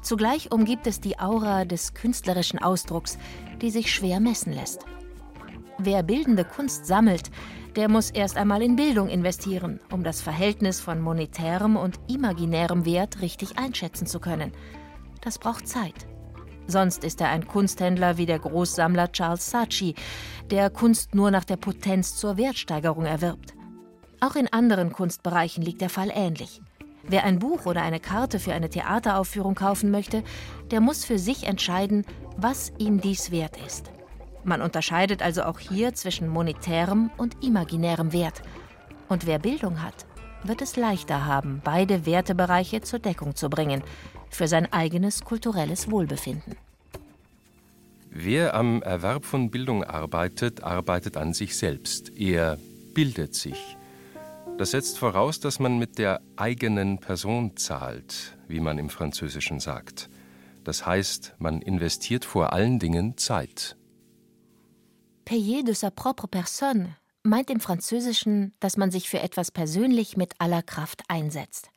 [0.00, 3.18] zugleich umgibt es die Aura des künstlerischen Ausdrucks,
[3.60, 4.86] die sich schwer messen lässt.
[5.78, 7.30] Wer bildende Kunst sammelt,
[7.76, 13.20] der muss erst einmal in Bildung investieren, um das Verhältnis von monetärem und imaginärem Wert
[13.20, 14.52] richtig einschätzen zu können.
[15.20, 16.06] Das braucht Zeit.
[16.66, 19.94] Sonst ist er ein Kunsthändler wie der Großsammler Charles Saatchi,
[20.50, 23.54] der Kunst nur nach der Potenz zur Wertsteigerung erwirbt.
[24.20, 26.60] Auch in anderen Kunstbereichen liegt der Fall ähnlich.
[27.02, 30.22] Wer ein Buch oder eine Karte für eine Theateraufführung kaufen möchte,
[30.70, 32.04] der muss für sich entscheiden,
[32.36, 33.90] was ihm dies wert ist.
[34.44, 38.42] Man unterscheidet also auch hier zwischen monetärem und imaginärem Wert.
[39.08, 40.06] Und wer Bildung hat,
[40.42, 43.82] wird es leichter haben, beide Wertebereiche zur Deckung zu bringen,
[44.30, 46.56] für sein eigenes kulturelles Wohlbefinden.
[48.10, 52.10] Wer am Erwerb von Bildung arbeitet, arbeitet an sich selbst.
[52.16, 52.58] Er
[52.92, 53.76] bildet sich.
[54.58, 60.10] Das setzt voraus, dass man mit der eigenen Person zahlt, wie man im Französischen sagt.
[60.62, 63.76] Das heißt, man investiert vor allen Dingen Zeit.
[65.24, 70.34] Payer de sa propre personne meint im Französischen, dass man sich für etwas persönlich mit
[70.38, 71.70] aller Kraft einsetzt.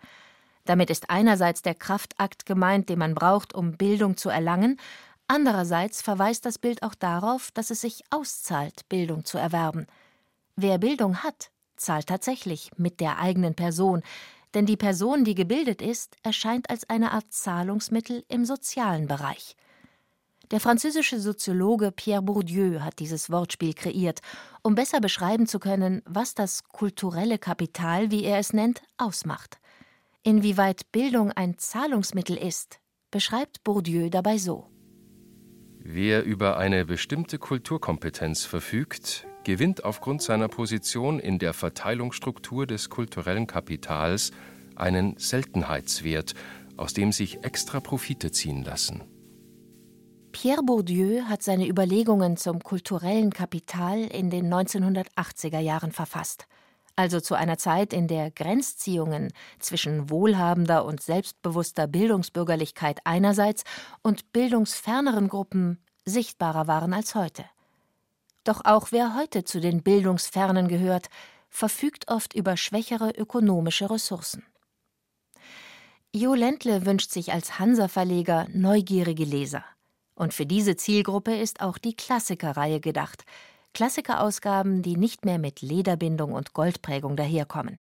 [0.66, 4.80] Damit ist einerseits der Kraftakt gemeint, den man braucht, um Bildung zu erlangen,
[5.28, 9.86] andererseits verweist das Bild auch darauf, dass es sich auszahlt, Bildung zu erwerben.
[10.56, 14.02] Wer Bildung hat, zahlt tatsächlich mit der eigenen Person,
[14.56, 19.56] denn die Person, die gebildet ist, erscheint als eine Art Zahlungsmittel im sozialen Bereich.
[20.52, 24.20] Der französische Soziologe Pierre Bourdieu hat dieses Wortspiel kreiert,
[24.62, 29.60] um besser beschreiben zu können, was das kulturelle Kapital, wie er es nennt, ausmacht.
[30.22, 32.80] Inwieweit Bildung ein Zahlungsmittel ist,
[33.10, 34.68] beschreibt Bourdieu dabei so.
[35.80, 43.46] Wer über eine bestimmte Kulturkompetenz verfügt, gewinnt aufgrund seiner Position in der Verteilungsstruktur des kulturellen
[43.48, 44.32] Kapitals
[44.76, 46.34] einen Seltenheitswert,
[46.76, 49.04] aus dem sich extra Profite ziehen lassen.
[50.38, 56.46] Pierre Bourdieu hat seine Überlegungen zum kulturellen Kapital in den 1980er Jahren verfasst,
[56.98, 63.64] also zu einer Zeit, in der Grenzziehungen zwischen wohlhabender und selbstbewusster Bildungsbürgerlichkeit einerseits
[64.02, 67.46] und bildungsferneren Gruppen sichtbarer waren als heute.
[68.44, 71.08] Doch auch wer heute zu den Bildungsfernen gehört,
[71.50, 74.44] verfügt oft über schwächere ökonomische Ressourcen.
[76.14, 79.64] Jo Ländle wünscht sich als Hansa-Verleger neugierige Leser.
[80.16, 83.26] Und für diese Zielgruppe ist auch die Klassikerreihe gedacht.
[83.74, 87.76] Klassikerausgaben, die nicht mehr mit Lederbindung und Goldprägung daherkommen.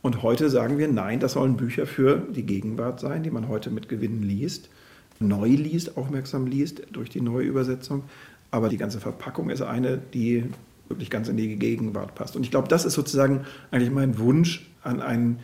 [0.00, 3.70] Und heute sagen wir, nein, das sollen Bücher für die Gegenwart sein, die man heute
[3.70, 4.70] mit Gewinnen liest,
[5.18, 8.04] neu liest, aufmerksam liest durch die neue Übersetzung.
[8.50, 10.44] Aber die ganze Verpackung ist eine, die
[10.88, 12.36] wirklich ganz in die Gegenwart passt.
[12.36, 15.40] Und ich glaube, das ist sozusagen eigentlich mein Wunsch an ein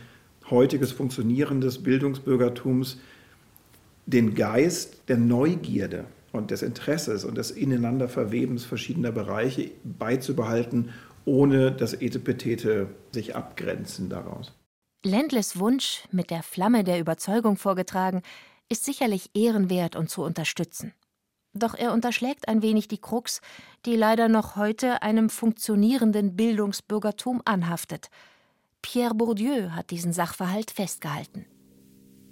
[0.49, 2.99] heutiges funktionierendes Bildungsbürgertums,
[4.05, 10.89] den Geist der Neugierde und des Interesses und des Ineinanderverwebens verschiedener Bereiche beizubehalten,
[11.25, 14.51] ohne das Etepetete sich abgrenzen daraus.
[15.05, 18.21] Ländles Wunsch, mit der Flamme der Überzeugung vorgetragen,
[18.67, 20.93] ist sicherlich ehrenwert und zu unterstützen.
[21.53, 23.39] Doch er unterschlägt ein wenig die Krux,
[23.85, 28.09] die leider noch heute einem funktionierenden Bildungsbürgertum anhaftet.
[28.81, 31.45] Pierre Bourdieu hat diesen Sachverhalt festgehalten.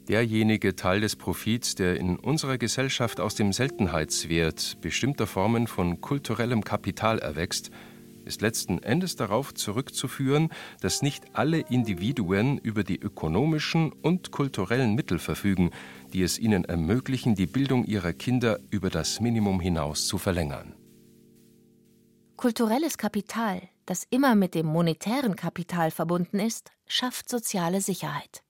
[0.08, 6.64] Derjenige Teil des Profits, der in unserer Gesellschaft aus dem Seltenheitswert bestimmter Formen von kulturellem
[6.64, 7.72] Kapital erwächst,
[8.26, 15.20] ist letzten Endes darauf zurückzuführen, dass nicht alle Individuen über die ökonomischen und kulturellen Mittel
[15.20, 15.72] verfügen,
[16.14, 20.76] die es ihnen ermöglichen, die Bildung ihrer Kinder über das Minimum hinaus zu verlängern.
[22.38, 28.44] Kulturelles Kapital, das immer mit dem monetären Kapital verbunden ist, schafft soziale Sicherheit.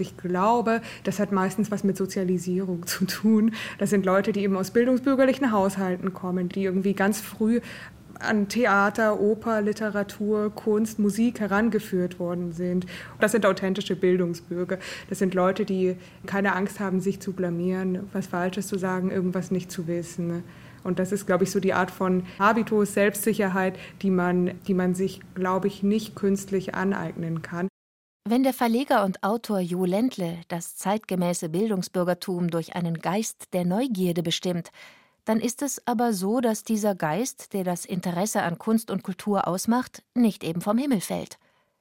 [0.00, 3.54] Ich glaube, das hat meistens was mit Sozialisierung zu tun.
[3.78, 7.60] Das sind Leute, die eben aus bildungsbürgerlichen Haushalten kommen, die irgendwie ganz früh
[8.18, 12.86] an Theater, Oper, Literatur, Kunst, Musik herangeführt worden sind.
[13.20, 14.78] Das sind authentische Bildungsbürger.
[15.10, 19.50] Das sind Leute, die keine Angst haben, sich zu blamieren, was Falsches zu sagen, irgendwas
[19.50, 20.42] nicht zu wissen.
[20.84, 24.94] Und das ist, glaube ich, so die Art von Habitus, Selbstsicherheit, die man, die man
[24.94, 27.68] sich, glaube ich, nicht künstlich aneignen kann.
[28.24, 34.22] Wenn der Verleger und Autor Jo Ländle das zeitgemäße Bildungsbürgertum durch einen Geist der Neugierde
[34.22, 34.70] bestimmt,
[35.24, 39.48] dann ist es aber so, dass dieser Geist, der das Interesse an Kunst und Kultur
[39.48, 41.38] ausmacht, nicht eben vom Himmel fällt.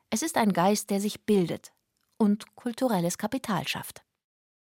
[0.09, 1.73] Es ist ein Geist, der sich bildet
[2.17, 4.01] und kulturelles Kapital schafft.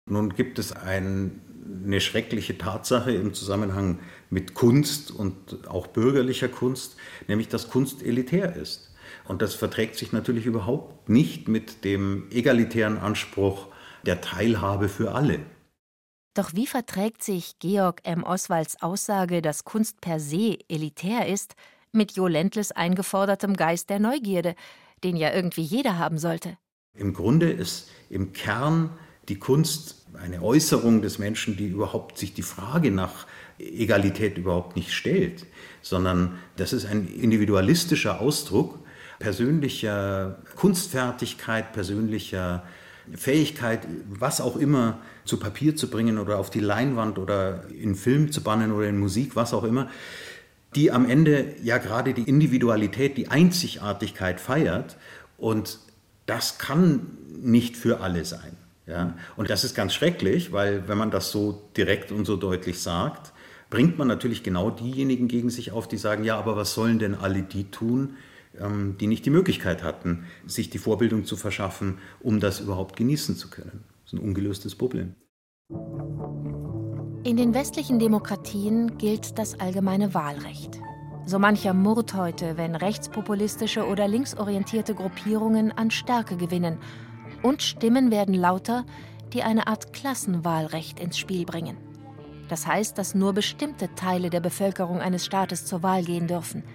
[0.05, 1.41] Nun gibt es ein,
[1.85, 8.55] eine schreckliche Tatsache im Zusammenhang mit Kunst und auch bürgerlicher Kunst, nämlich dass Kunst elitär
[8.55, 8.90] ist.
[9.25, 13.69] Und das verträgt sich natürlich überhaupt nicht mit dem egalitären Anspruch
[14.05, 15.41] der Teilhabe für alle.
[16.35, 18.23] Doch wie verträgt sich Georg M.
[18.23, 21.55] Oswalds Aussage, dass Kunst per se elitär ist,
[21.93, 24.55] mit Jo Lentles eingefordertem Geist der Neugierde,
[25.03, 26.57] den ja irgendwie jeder haben sollte?
[26.95, 28.91] Im Grunde ist im Kern
[29.29, 33.27] die Kunst eine Äußerung des Menschen, die überhaupt sich die Frage nach
[33.59, 35.47] Egalität überhaupt nicht stellt,
[35.83, 38.79] sondern das ist ein individualistischer Ausdruck
[39.21, 42.65] persönlicher Kunstfertigkeit, persönlicher
[43.15, 48.33] Fähigkeit, was auch immer zu Papier zu bringen oder auf die Leinwand oder in Film
[48.33, 49.89] zu bannen oder in Musik, was auch immer,
[50.75, 54.97] die am Ende ja gerade die Individualität, die Einzigartigkeit feiert.
[55.37, 55.79] Und
[56.27, 57.07] das kann
[57.43, 58.57] nicht für alle sein.
[58.87, 59.15] Ja?
[59.37, 63.33] Und das ist ganz schrecklich, weil wenn man das so direkt und so deutlich sagt,
[63.69, 67.15] bringt man natürlich genau diejenigen gegen sich auf, die sagen, ja, aber was sollen denn
[67.15, 68.17] alle die tun,
[68.53, 73.49] die nicht die Möglichkeit hatten, sich die Vorbildung zu verschaffen, um das überhaupt genießen zu
[73.49, 73.85] können.
[74.03, 75.15] Das ist ein ungelöstes Problem.
[77.23, 80.81] In den westlichen Demokratien gilt das allgemeine Wahlrecht.
[81.27, 86.79] So mancher murrt heute, wenn rechtspopulistische oder linksorientierte Gruppierungen an Stärke gewinnen
[87.43, 88.85] und Stimmen werden lauter,
[89.33, 91.77] die eine Art Klassenwahlrecht ins Spiel bringen.
[92.49, 96.65] Das heißt, dass nur bestimmte Teile der Bevölkerung eines Staates zur Wahl gehen dürfen–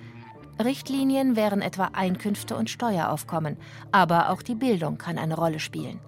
[0.63, 3.57] Richtlinien wären etwa Einkünfte und Steueraufkommen,
[3.91, 5.99] aber auch die Bildung kann eine Rolle spielen.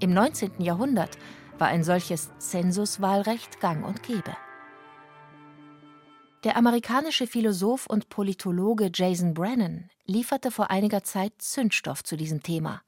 [0.00, 0.60] Im 19.
[0.60, 1.18] Jahrhundert
[1.58, 4.36] war ein solches Zensuswahlrecht gang und gäbe.
[6.44, 12.82] Der amerikanische Philosoph und Politologe Jason Brennan lieferte vor einiger Zeit Zündstoff zu diesem Thema.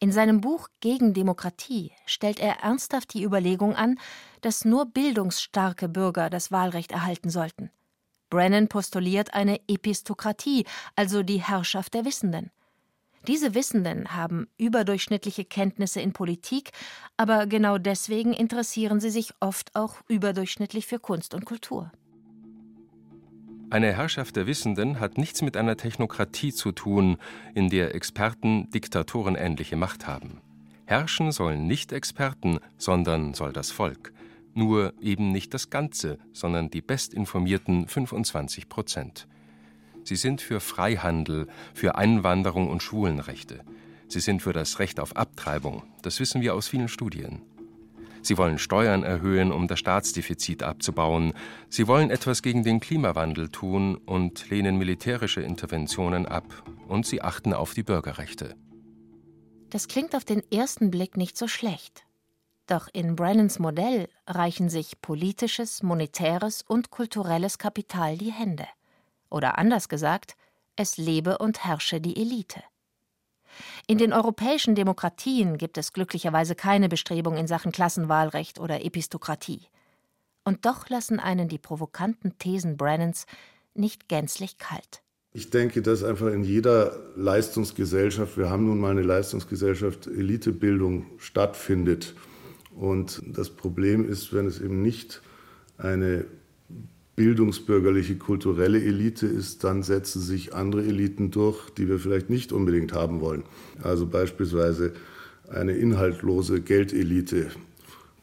[0.00, 3.98] In seinem Buch Gegen Demokratie stellt er ernsthaft die Überlegung an,
[4.40, 7.70] dass nur bildungsstarke Bürger das Wahlrecht erhalten sollten.
[8.30, 10.64] Brennan postuliert eine Epistokratie,
[10.96, 12.50] also die Herrschaft der Wissenden.
[13.26, 16.72] Diese Wissenden haben überdurchschnittliche Kenntnisse in Politik,
[17.16, 21.90] aber genau deswegen interessieren sie sich oft auch überdurchschnittlich für Kunst und Kultur.
[23.70, 27.16] Eine Herrschaft der Wissenden hat nichts mit einer Technokratie zu tun,
[27.54, 30.40] in der Experten diktatorenähnliche Macht haben.
[30.84, 34.12] Herrschen sollen nicht Experten, sondern soll das Volk.
[34.54, 39.26] Nur eben nicht das Ganze, sondern die bestinformierten 25 Prozent.
[40.04, 43.60] Sie sind für Freihandel, für Einwanderung und Schwulenrechte.
[44.08, 45.82] Sie sind für das Recht auf Abtreibung.
[46.02, 47.42] Das wissen wir aus vielen Studien.
[48.22, 51.34] Sie wollen Steuern erhöhen, um das Staatsdefizit abzubauen.
[51.68, 56.44] Sie wollen etwas gegen den Klimawandel tun und lehnen militärische Interventionen ab.
[56.88, 58.56] Und sie achten auf die Bürgerrechte.
[59.68, 62.06] Das klingt auf den ersten Blick nicht so schlecht.
[62.66, 68.66] Doch in Brennans Modell reichen sich politisches, monetäres und kulturelles Kapital die Hände.
[69.28, 70.36] Oder anders gesagt,
[70.76, 72.62] es lebe und herrsche die Elite.
[73.86, 79.60] In den europäischen Demokratien gibt es glücklicherweise keine Bestrebung in Sachen Klassenwahlrecht oder Epistokratie.
[80.44, 83.26] Und doch lassen einen die provokanten Thesen Brennans
[83.74, 85.02] nicht gänzlich kalt.
[85.32, 92.14] Ich denke, dass einfach in jeder Leistungsgesellschaft, wir haben nun mal eine Leistungsgesellschaft, Elitebildung stattfindet.
[92.74, 95.22] Und das Problem ist, wenn es eben nicht
[95.78, 96.24] eine
[97.16, 102.92] bildungsbürgerliche kulturelle Elite ist, dann setzen sich andere Eliten durch, die wir vielleicht nicht unbedingt
[102.92, 103.44] haben wollen.
[103.82, 104.92] Also beispielsweise
[105.48, 107.50] eine inhaltlose Geldelite,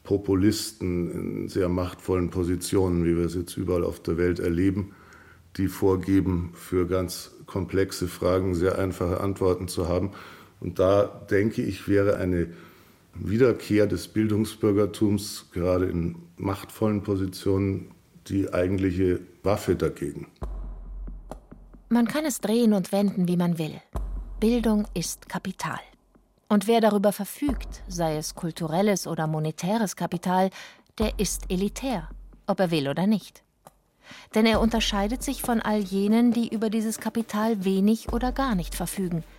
[0.03, 4.91] Populisten in sehr machtvollen Positionen, wie wir es jetzt überall auf der Welt erleben,
[5.57, 10.11] die vorgeben, für ganz komplexe Fragen sehr einfache Antworten zu haben.
[10.59, 12.47] Und da denke ich, wäre eine
[13.13, 17.91] Wiederkehr des Bildungsbürgertums, gerade in machtvollen Positionen,
[18.28, 20.28] die eigentliche Waffe dagegen.
[21.89, 23.82] Man kann es drehen und wenden, wie man will.
[24.39, 25.80] Bildung ist Kapital.
[26.47, 30.50] Und wer darüber verfügt, sei es kulturelles oder monetäres Kapital,
[30.97, 32.10] der ist elitär,
[32.47, 33.43] ob er will oder nicht.
[34.36, 38.76] Denn er unterscheidet sich von all jenen, die über dieses Kapital wenig oder gar nicht
[38.76, 39.24] verfügen–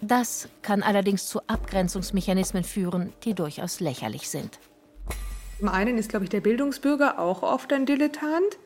[0.00, 4.58] das kann allerdings zu Abgrenzungsmechanismen führen, die durchaus lächerlich sind.
[5.58, 8.58] Zum einen ist, glaube ich, der Bildungsbürger auch oft ein Dilettant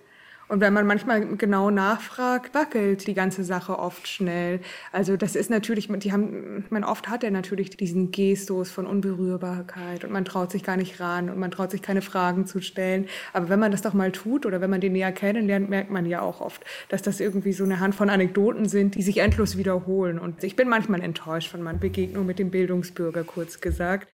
[0.48, 4.60] Und wenn man manchmal genau nachfragt, wackelt die ganze Sache oft schnell.
[4.92, 10.04] Also das ist natürlich, die haben, man oft hat er natürlich diesen Gestus von Unberührbarkeit
[10.04, 13.06] und man traut sich gar nicht ran und man traut sich keine Fragen zu stellen.
[13.34, 16.06] Aber wenn man das doch mal tut oder wenn man den näher kennenlernt, merkt man
[16.06, 19.58] ja auch oft, dass das irgendwie so eine Hand von Anekdoten sind, die sich endlos
[19.58, 20.18] wiederholen.
[20.18, 24.08] Und ich bin manchmal enttäuscht von meinen Begegnungen mit dem Bildungsbürger, kurz gesagt.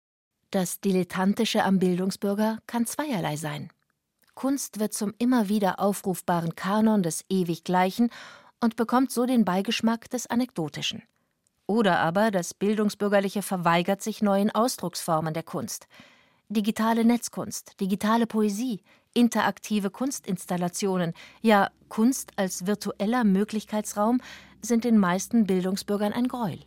[0.49, 3.69] Das Dilettantische am Bildungsbürger kann zweierlei sein.
[4.36, 8.09] Kunst wird zum immer wieder aufrufbaren Kanon des ewig Gleichen
[8.59, 11.03] und bekommt so den Beigeschmack des Anekdotischen.
[11.67, 15.88] Oder aber das Bildungsbürgerliche verweigert sich neuen Ausdrucksformen der Kunst.
[16.49, 18.81] Digitale Netzkunst, digitale Poesie,
[19.13, 24.21] interaktive Kunstinstallationen, ja Kunst als virtueller Möglichkeitsraum
[24.61, 26.59] sind den meisten Bildungsbürgern ein Gräuel.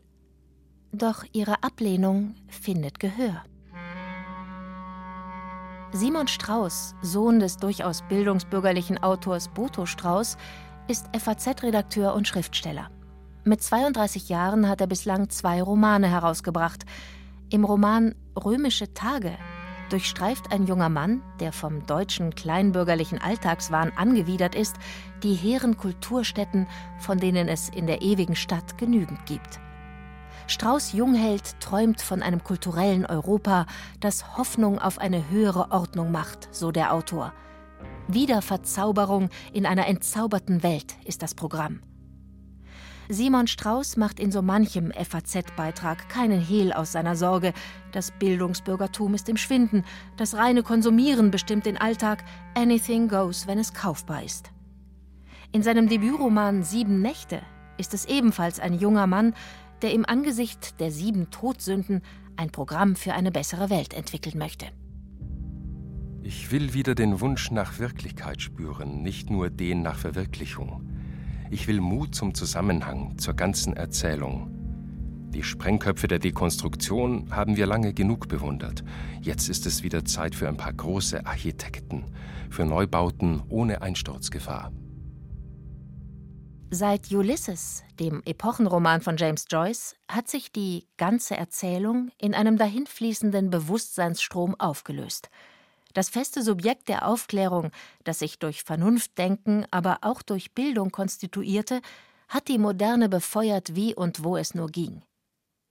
[0.93, 3.45] Doch ihre Ablehnung findet Gehör.
[5.93, 10.37] Simon Strauß, Sohn des durchaus bildungsbürgerlichen Autors Boto Strauß,
[10.89, 12.91] ist FAZ-Redakteur und Schriftsteller.
[13.45, 16.85] Mit 32 Jahren hat er bislang zwei Romane herausgebracht.
[17.51, 19.33] Im Roman Römische Tage
[19.89, 24.77] durchstreift ein junger Mann, der vom deutschen kleinbürgerlichen Alltagswahn angewidert ist,
[25.23, 26.67] die hehren Kulturstätten,
[26.99, 29.61] von denen es in der ewigen Stadt genügend gibt.
[30.49, 33.67] Strauß Jungheld träumt von einem kulturellen Europa,
[33.99, 37.33] das Hoffnung auf eine höhere Ordnung macht, so der Autor.
[38.07, 41.81] Wiederverzauberung in einer entzauberten Welt ist das Programm.
[43.09, 47.53] Simon Strauß macht in so manchem FAZ-Beitrag keinen Hehl aus seiner Sorge.
[47.93, 49.85] Das Bildungsbürgertum ist im Schwinden,
[50.17, 52.25] das reine Konsumieren bestimmt den Alltag,
[52.55, 54.51] anything goes, wenn es kaufbar ist.
[55.53, 57.43] In seinem Debütroman Sieben Nächte
[57.79, 59.35] ist es ebenfalls ein junger Mann,
[59.83, 62.03] der im Angesicht der sieben Todsünden
[62.37, 64.67] ein Programm für eine bessere Welt entwickeln möchte.
[66.23, 70.91] Ich will wieder den Wunsch nach Wirklichkeit spüren, nicht nur den nach Verwirklichung.
[71.51, 74.51] Ich will Mut zum Zusammenhang, zur ganzen Erzählung.
[75.37, 78.83] Die Sprengköpfe der Dekonstruktion haben wir lange genug bewundert.
[79.21, 82.07] Jetzt ist es wieder Zeit für ein paar große Architekten,
[82.51, 84.73] für Neubauten ohne Einsturzgefahr.
[86.79, 93.49] Seit Ulysses, dem Epochenroman von James Joyce, hat sich die ganze Erzählung in einem dahinfließenden
[93.49, 95.31] Bewusstseinsstrom aufgelöst.
[95.95, 97.71] Das feste Subjekt der Aufklärung,
[98.05, 101.81] das sich durch Vernunftdenken, aber auch durch Bildung konstituierte,
[102.29, 105.01] hat die Moderne befeuert, wie und wo es nur ging.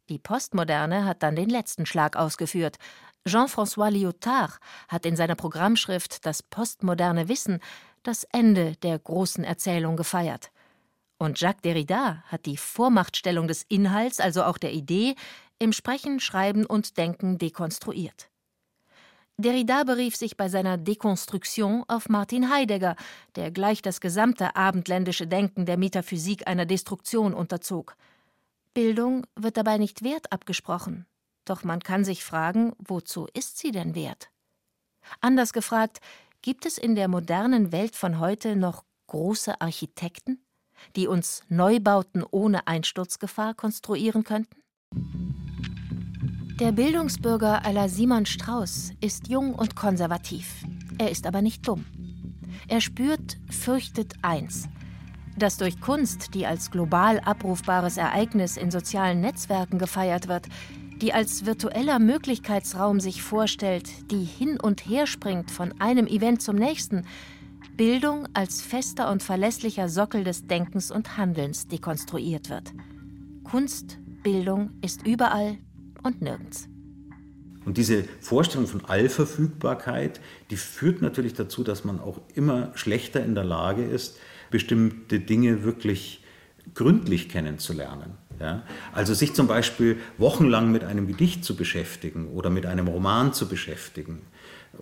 [0.10, 2.78] Die Postmoderne hat dann den letzten Schlag ausgeführt.
[3.28, 7.60] Jean-François Lyotard hat in seiner Programmschrift Das postmoderne Wissen
[8.01, 10.49] das Ende der großen Erzählung gefeiert.
[11.18, 15.16] Und Jacques Derrida hat die Vormachtstellung des Inhalts, also auch der Idee,
[15.59, 18.30] im Sprechen, Schreiben und Denken dekonstruiert.
[19.38, 22.95] Derrida berief sich bei seiner Dekonstruktion auf Martin Heidegger,
[23.36, 27.97] der gleich das gesamte abendländische Denken der Metaphysik einer Destruktion unterzog.
[28.74, 31.05] Bildung wird dabei nicht wert abgesprochen,
[31.43, 34.30] doch man kann sich fragen, wozu ist sie denn wert?
[35.20, 35.99] Anders gefragt,
[36.41, 40.45] gibt es in der modernen Welt von heute noch große Architekten?
[40.96, 44.56] Die uns Neubauten ohne Einsturzgefahr konstruieren könnten?
[46.60, 50.64] Der Bildungsbürger la Simon Strauß ist jung und konservativ.
[50.98, 51.86] Er ist aber nicht dumm.
[52.70, 54.70] Er spürt, fürchtet eins.
[55.38, 60.48] Dass durch Kunst, die als global abrufbares Ereignis in sozialen Netzwerken gefeiert wird,
[61.02, 66.56] die als virtueller Möglichkeitsraum sich vorstellt, die hin und her springt von einem Event zum
[66.56, 67.06] nächsten,
[67.78, 72.72] Bildung als fester und verlässlicher Sockel des Denkens und Handelns dekonstruiert wird.
[73.44, 75.58] Kunst, Bildung ist überall
[76.02, 76.70] und nirgends.
[77.66, 80.22] Und diese Vorstellung von Allverfügbarkeit,
[80.52, 84.20] die führt natürlich dazu, dass man auch immer schlechter in der Lage ist,
[84.52, 86.24] bestimmte Dinge wirklich
[86.76, 88.14] gründlich kennenzulernen.
[88.40, 88.64] Ja?
[88.94, 93.50] Also sich zum Beispiel wochenlang mit einem Gedicht zu beschäftigen oder mit einem Roman zu
[93.50, 94.22] beschäftigen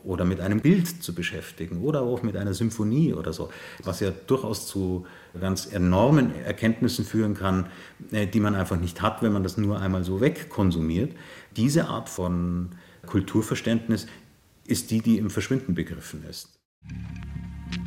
[0.03, 3.49] oder mit einem Bild zu beschäftigen oder auch mit einer Symphonie oder so,
[3.83, 5.05] was ja durchaus zu
[5.39, 7.67] ganz enormen Erkenntnissen führen kann,
[8.11, 11.13] äh, die man einfach nicht hat, wenn man das nur einmal so wegkonsumiert.
[11.55, 12.69] Diese Art von
[13.05, 14.07] Kulturverständnis
[14.65, 16.49] ist die, die im Verschwinden begriffen ist.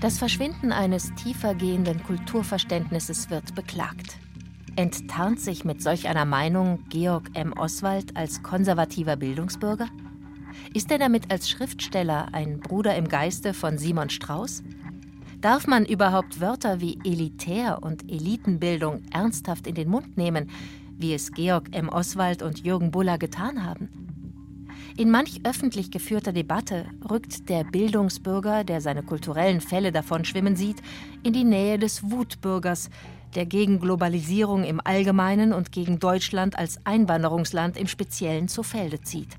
[0.00, 4.18] Das Verschwinden eines tiefer gehenden Kulturverständnisses wird beklagt.
[4.74, 7.54] Enttarnt sich mit solch einer Meinung Georg M.
[7.54, 9.88] Oswald als konservativer Bildungsbürger?
[10.74, 14.62] Ist er damit als Schriftsteller ein Bruder im Geiste von Simon Strauß?
[15.40, 20.50] Darf man überhaupt Wörter wie elitär und Elitenbildung ernsthaft in den Mund nehmen,
[20.98, 21.88] wie es Georg M.
[21.88, 23.88] Oswald und Jürgen Buller getan haben?
[24.98, 30.78] In manch öffentlich geführter Debatte rückt der Bildungsbürger, der seine kulturellen Fälle davon schwimmen sieht,
[31.22, 32.88] in die Nähe des Wutbürgers,
[33.34, 39.36] der gegen Globalisierung im Allgemeinen und gegen Deutschland als Einwanderungsland im Speziellen zu Felde zieht.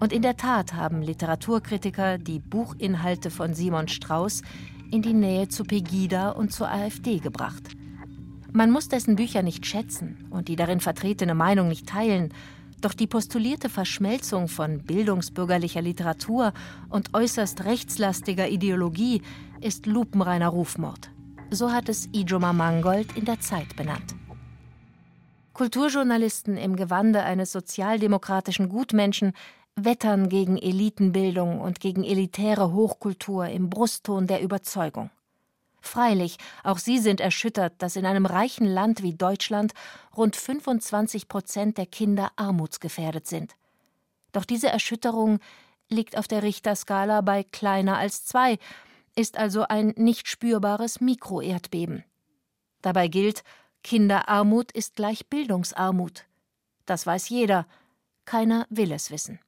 [0.00, 4.40] Und in der Tat haben Literaturkritiker die Buchinhalte von Simon Strauß
[4.90, 7.76] in die Nähe zu Pegida und zur AfD gebracht.
[8.52, 12.32] Man muss dessen Bücher nicht schätzen und die darin vertretene Meinung nicht teilen,
[12.80, 16.54] doch die postulierte Verschmelzung von bildungsbürgerlicher Literatur
[16.88, 19.20] und äußerst rechtslastiger Ideologie
[19.60, 21.10] ist lupenreiner Rufmord.
[21.50, 24.14] So hat es Ijoma Mangold in der Zeit benannt.
[25.52, 29.34] Kulturjournalisten im Gewande eines sozialdemokratischen Gutmenschen
[29.84, 35.10] wettern gegen Elitenbildung und gegen elitäre Hochkultur im Brustton der Überzeugung.
[35.80, 39.72] Freilich, auch sie sind erschüttert, dass in einem reichen Land wie Deutschland
[40.16, 43.56] rund 25 Prozent der Kinder armutsgefährdet sind.
[44.32, 45.38] Doch diese Erschütterung
[45.88, 48.58] liegt auf der Richterskala bei kleiner als zwei,
[49.16, 52.04] ist also ein nicht spürbares Mikroerdbeben.
[52.82, 53.42] Dabei gilt,
[53.82, 56.26] Kinderarmut ist gleich Bildungsarmut.
[56.86, 57.66] Das weiß jeder,
[58.24, 59.40] keiner will es wissen.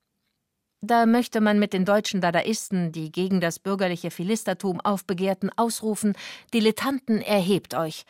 [0.84, 6.14] Da möchte man mit den deutschen Dadaisten, die gegen das bürgerliche Philistertum aufbegehrten, ausrufen:
[6.52, 8.04] Dilettanten, erhebt euch.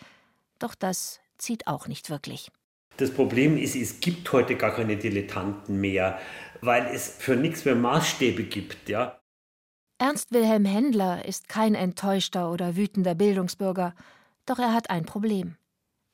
[0.59, 2.51] Doch das zieht auch nicht wirklich.
[2.97, 6.19] Das Problem ist, es gibt heute gar keine Dilettanten mehr,
[6.63, 9.21] weil es für nichts mehr Maßstäbe gibt, ja.
[9.99, 13.95] Ernst Wilhelm Händler ist kein enttäuschter oder wütender Bildungsbürger,
[14.47, 15.57] doch er hat ein Problem.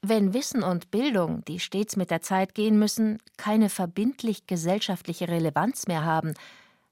[0.00, 5.88] Wenn Wissen und Bildung, die stets mit der Zeit gehen müssen, keine verbindlich gesellschaftliche Relevanz
[5.88, 6.34] mehr haben,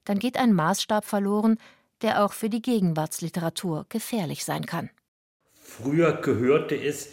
[0.03, 1.57] dann geht ein Maßstab verloren,
[2.01, 4.89] der auch für die Gegenwartsliteratur gefährlich sein kann.
[5.55, 7.09] Früher gehörte es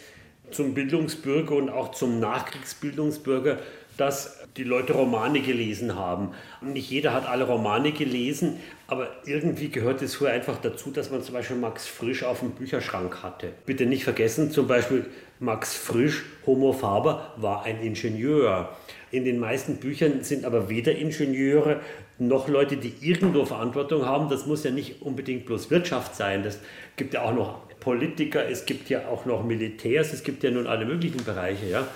[0.51, 3.59] zum Bildungsbürger und auch zum Nachkriegsbildungsbürger,
[3.97, 6.31] dass die Leute Romane gelesen haben.
[6.61, 11.23] Nicht jeder hat alle Romane gelesen, aber irgendwie gehört es früher einfach dazu, dass man
[11.23, 13.53] zum Beispiel Max Frisch auf dem Bücherschrank hatte.
[13.65, 15.05] Bitte nicht vergessen, zum Beispiel
[15.39, 18.69] Max Frisch, Homo Faber, war ein Ingenieur.
[19.11, 21.81] In den meisten Büchern sind aber weder Ingenieure
[22.17, 24.29] noch Leute, die irgendwo Verantwortung haben.
[24.29, 26.43] Das muss ja nicht unbedingt bloß Wirtschaft sein.
[26.43, 26.59] Das
[26.95, 30.67] gibt ja auch noch Politiker, es gibt ja auch noch Militärs, es gibt ja nun
[30.67, 31.69] alle möglichen Bereiche.
[31.69, 31.87] Ja?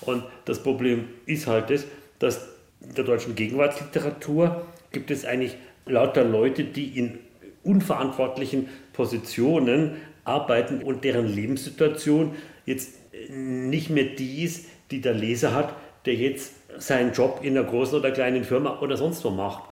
[0.00, 1.86] Und das Problem ist halt das,
[2.18, 2.48] dass
[2.80, 7.18] in der deutschen Gegenwartsliteratur gibt es eigentlich lauter Leute, die in
[7.62, 12.34] unverantwortlichen Positionen arbeiten und deren Lebenssituation
[12.64, 12.94] jetzt
[13.28, 15.74] nicht mehr die ist, die der Leser hat,
[16.06, 19.70] der jetzt seinen Job in einer großen oder kleinen Firma oder sonst wo macht.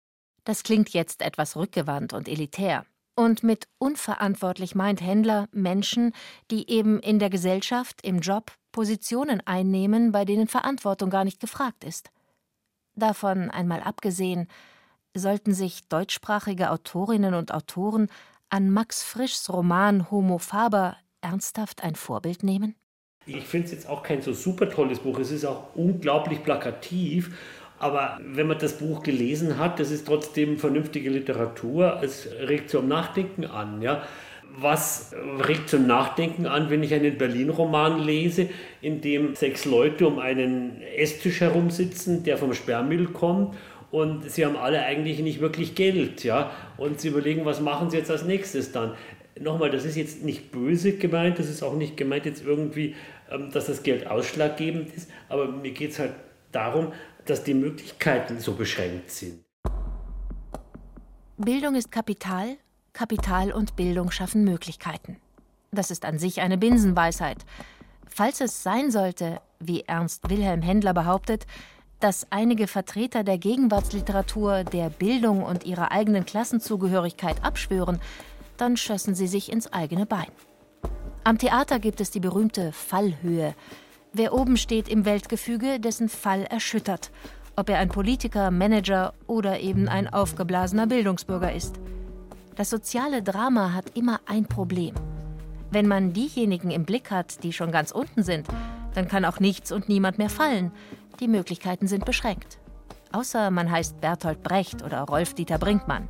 [0.45, 2.85] Das klingt jetzt etwas rückgewandt und elitär.
[3.19, 6.13] Und mit unverantwortlich meint Händler Menschen,
[6.51, 11.83] die eben in der Gesellschaft, im Job Positionen einnehmen, bei denen Verantwortung gar nicht gefragt
[11.83, 12.11] ist.
[12.95, 14.49] Davon einmal abgesehen,
[15.15, 18.09] sollten sich deutschsprachige Autorinnen und Autoren
[18.51, 20.97] an Max Frischs Roman Homo Faber
[21.27, 22.77] ernsthaft ein Vorbild nehmen?
[23.27, 25.19] Ich finde es jetzt auch kein so super tolles Buch.
[25.19, 27.37] Es ist auch unglaublich plakativ.
[27.79, 32.01] Aber wenn man das Buch gelesen hat, das ist trotzdem vernünftige Literatur.
[32.03, 33.83] Es regt zum Nachdenken an.
[33.83, 34.03] Ja?
[34.59, 35.13] Was
[35.47, 38.49] regt zum Nachdenken an, wenn ich einen Berlin-Roman lese,
[38.81, 43.55] in dem sechs Leute um einen Esstisch herumsitzen, der vom Sperrmüll kommt
[43.91, 47.97] und sie haben alle eigentlich nicht wirklich Geld, ja, und sie überlegen, was machen sie
[47.97, 48.93] jetzt als nächstes dann
[49.41, 52.95] nochmal, das ist jetzt nicht böse gemeint, das ist auch nicht gemeint jetzt irgendwie,
[53.31, 56.15] ähm, dass das Geld ausschlaggebend ist, aber mir geht es halt
[56.53, 56.93] darum,
[57.25, 59.45] dass die Möglichkeiten so beschränkt sind.
[61.37, 62.57] Bildung ist Kapital,
[62.93, 65.19] Kapital und Bildung schaffen Möglichkeiten.
[65.71, 67.45] Das ist an sich eine Binsenweisheit.
[68.07, 71.47] Falls es sein sollte, wie Ernst Wilhelm Händler behauptet,
[72.01, 78.01] dass einige Vertreter der Gegenwartsliteratur der Bildung und ihrer eigenen Klassenzugehörigkeit abschwören,
[78.57, 80.31] dann schössen sie sich ins eigene Bein.
[81.25, 83.55] Am Theater gibt es die berühmte Fallhöhe.
[84.13, 87.11] Wer oben steht im Weltgefüge, dessen Fall erschüttert,
[87.57, 91.81] ob er ein Politiker, Manager oder eben ein aufgeblasener Bildungsbürger ist.
[92.55, 94.95] Das soziale Drama hat immer ein Problem.
[95.71, 98.47] Wenn man diejenigen im Blick hat, die schon ganz unten sind,
[98.95, 100.73] dann kann auch nichts und niemand mehr fallen.
[101.21, 102.59] Die Möglichkeiten sind beschränkt.
[103.13, 106.09] Außer man heißt Bertolt Brecht oder Rolf-Dieter Brinkmann.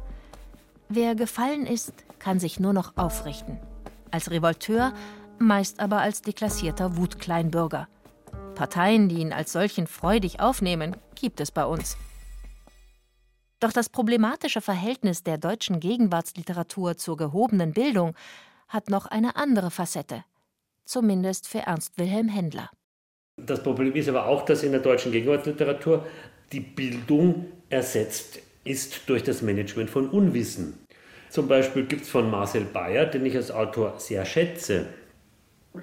[0.88, 3.60] Wer gefallen ist, kann sich nur noch aufrichten.
[4.10, 4.92] Als Revolteur,
[5.38, 7.86] meist aber als deklassierter Wutkleinbürger.
[8.56, 11.96] Parteien, die ihn als solchen freudig aufnehmen, gibt es bei uns.
[13.60, 18.16] Doch das problematische Verhältnis der deutschen Gegenwartsliteratur zur gehobenen Bildung
[18.66, 20.24] hat noch eine andere Facette,
[20.84, 22.70] zumindest für Ernst Wilhelm Händler.
[23.36, 26.04] Das Problem ist aber auch, dass in der deutschen Gegenwartsliteratur
[26.50, 30.85] die Bildung ersetzt ist durch das Management von Unwissen.
[31.30, 34.86] Zum Beispiel gibt es von Marcel Bayer, den ich als Autor sehr schätze.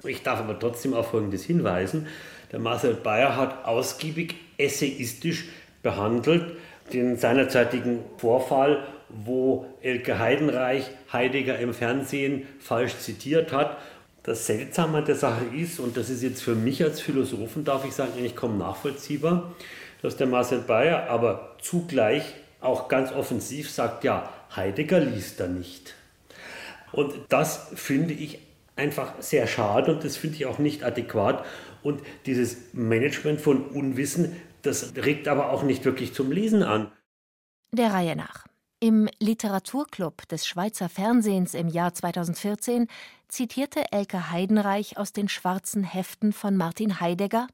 [0.06, 2.08] Ich darf aber trotzdem auf Folgendes hinweisen.
[2.52, 5.46] Der Marcel Bayer hat ausgiebig essayistisch
[5.82, 6.58] behandelt
[6.92, 13.78] den seinerzeitigen Vorfall, wo Elke Heidenreich Heidegger im Fernsehen falsch zitiert hat.
[14.24, 17.86] Das Seltsame an der Sache ist, und das ist jetzt für mich als Philosophen, darf
[17.86, 19.54] ich sagen, eigentlich kaum nachvollziehbar,
[20.02, 22.24] dass der Marcel Bayer aber zugleich
[22.62, 25.96] auch ganz offensiv sagt, ja, Heidegger liest da nicht.
[26.92, 28.40] Und das finde ich
[28.76, 31.46] einfach sehr schade und das finde ich auch nicht adäquat.
[31.82, 36.92] Und dieses Management von Unwissen, das regt aber auch nicht wirklich zum Lesen an.
[37.74, 38.46] Der Reihe nach.
[38.80, 42.88] Im Literaturclub des Schweizer Fernsehens im Jahr 2014
[43.30, 47.48] zitierte Elke Heidenreich aus den schwarzen Heften von Martin Heidegger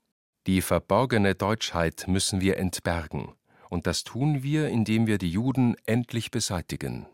[0.47, 3.31] Die verborgene Deutschheit müssen wir entbergen,
[3.69, 7.07] und das tun wir, indem wir die Juden endlich beseitigen.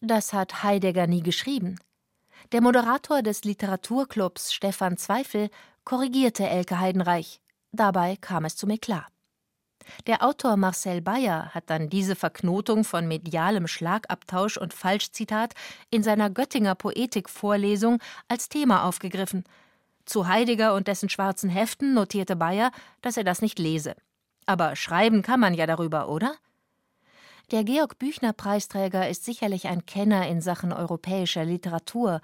[0.00, 1.78] Das hat Heidegger nie geschrieben.
[2.52, 5.48] Der Moderator des Literaturclubs Stefan Zweifel
[5.84, 7.40] korrigierte Elke Heidenreich.
[7.72, 9.06] Dabei kam es zum Eklat.
[10.06, 15.54] Der Autor Marcel Bayer hat dann diese Verknotung von medialem Schlagabtausch und Falschzitat
[15.90, 17.98] in seiner Göttinger Poetikvorlesung
[18.28, 19.44] als Thema aufgegriffen.
[20.04, 23.94] Zu Heidegger und dessen schwarzen Heften notierte Bayer, dass er das nicht lese.
[24.46, 26.34] Aber schreiben kann man ja darüber, oder?
[27.50, 32.20] Der Georg Büchner Preisträger ist sicherlich ein Kenner in Sachen europäischer Literatur.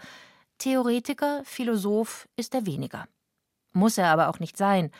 [0.59, 3.07] Theoretiker, Philosoph ist er weniger.
[3.73, 4.91] Muss er aber auch nicht sein.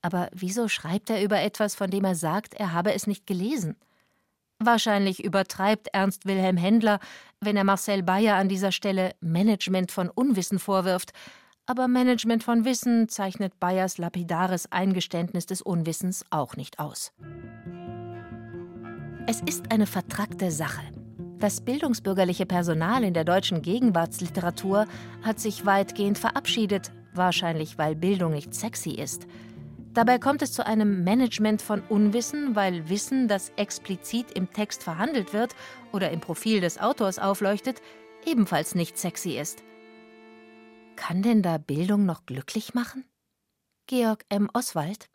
[0.00, 3.76] Aber wieso schreibt er über etwas, von dem er sagt, er habe es nicht gelesen?
[4.58, 7.00] Wahrscheinlich übertreibt Ernst Wilhelm Händler,
[7.40, 11.12] wenn er Marcel Bayer an dieser Stelle Management von Unwissen vorwirft.
[11.66, 17.12] Aber Management von Wissen zeichnet Bayers lapidares Eingeständnis des Unwissens auch nicht aus.
[19.26, 20.82] Es ist eine vertrackte Sache.
[21.38, 24.86] Das bildungsbürgerliche Personal in der deutschen Gegenwartsliteratur
[25.22, 29.26] hat sich weitgehend verabschiedet, wahrscheinlich weil Bildung nicht sexy ist.
[29.94, 35.32] Dabei kommt es zu einem Management von Unwissen, weil Wissen, das explizit im Text verhandelt
[35.32, 35.54] wird
[35.92, 37.80] oder im Profil des Autors aufleuchtet,
[38.26, 39.62] ebenfalls nicht sexy ist.
[40.96, 43.04] Kann denn da Bildung noch glücklich machen?
[43.86, 44.48] Georg M.
[44.54, 45.08] Oswald?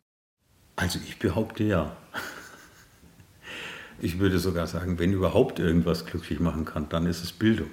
[0.76, 1.96] Also ich behaupte ja.
[4.02, 7.68] Ich würde sogar sagen, wenn überhaupt irgendwas glücklich machen kann, dann ist es Bildung.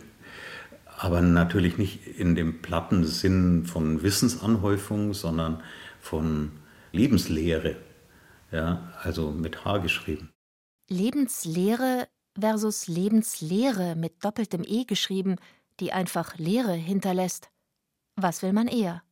[0.97, 5.63] Aber natürlich nicht in dem platten Sinn von Wissensanhäufung, sondern
[6.01, 6.51] von
[6.91, 7.77] Lebenslehre.
[8.51, 10.33] Ja, also mit H geschrieben.
[10.89, 15.37] Lebenslehre versus Lebenslehre mit doppeltem E geschrieben,
[15.79, 17.51] die einfach Lehre hinterlässt.
[18.17, 19.03] Was will man eher?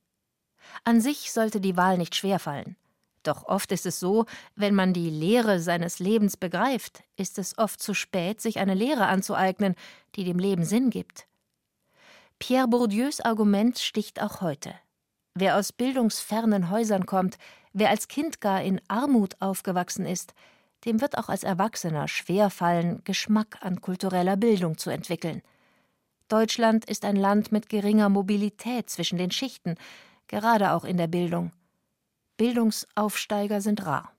[0.84, 2.76] An sich sollte die Wahl nicht schwerfallen.
[3.22, 4.26] Doch oft ist es so,
[4.56, 9.06] wenn man die Lehre seines Lebens begreift, ist es oft zu spät, sich eine Lehre
[9.06, 9.76] anzueignen,
[10.16, 11.28] die dem Leben Sinn gibt.
[12.40, 14.74] Pierre Bourdieus Argument sticht auch heute.
[15.36, 17.38] Wer aus bildungsfernen Häusern kommt,
[17.74, 20.34] wer als Kind gar in Armut aufgewachsen ist,
[20.86, 25.44] dem wird auch als Erwachsener schwer fallen, Geschmack an kultureller Bildung zu entwickeln.
[26.28, 29.76] Deutschland ist ein Land mit geringer Mobilität zwischen den Schichten,
[30.28, 31.52] gerade auch in der Bildung.
[32.38, 34.12] Bildungsaufsteiger sind rar.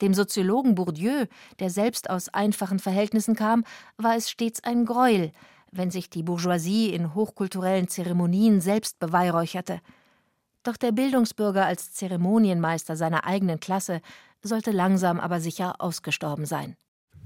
[0.00, 1.26] Dem Soziologen Bourdieu,
[1.58, 3.64] der selbst aus einfachen Verhältnissen kam,
[3.98, 5.30] war es stets ein Greuel,
[5.70, 9.80] wenn sich die Bourgeoisie in hochkulturellen Zeremonien selbst beweihräucherte.
[10.62, 14.00] Doch der Bildungsbürger als Zeremonienmeister seiner eigenen Klasse
[14.42, 16.76] sollte langsam aber sicher ausgestorben sein.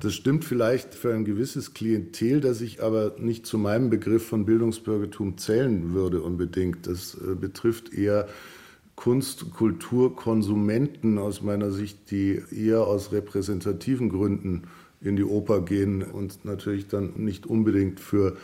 [0.00, 4.44] Das stimmt vielleicht für ein gewisses Klientel, das ich aber nicht zu meinem Begriff von
[4.44, 6.86] Bildungsbürgertum zählen würde unbedingt.
[6.86, 8.28] Das äh, betrifft eher
[8.96, 14.64] Kunst, Kultur, Konsumenten aus meiner Sicht, die eher aus repräsentativen Gründen
[15.00, 18.36] in die Oper gehen und natürlich dann nicht unbedingt für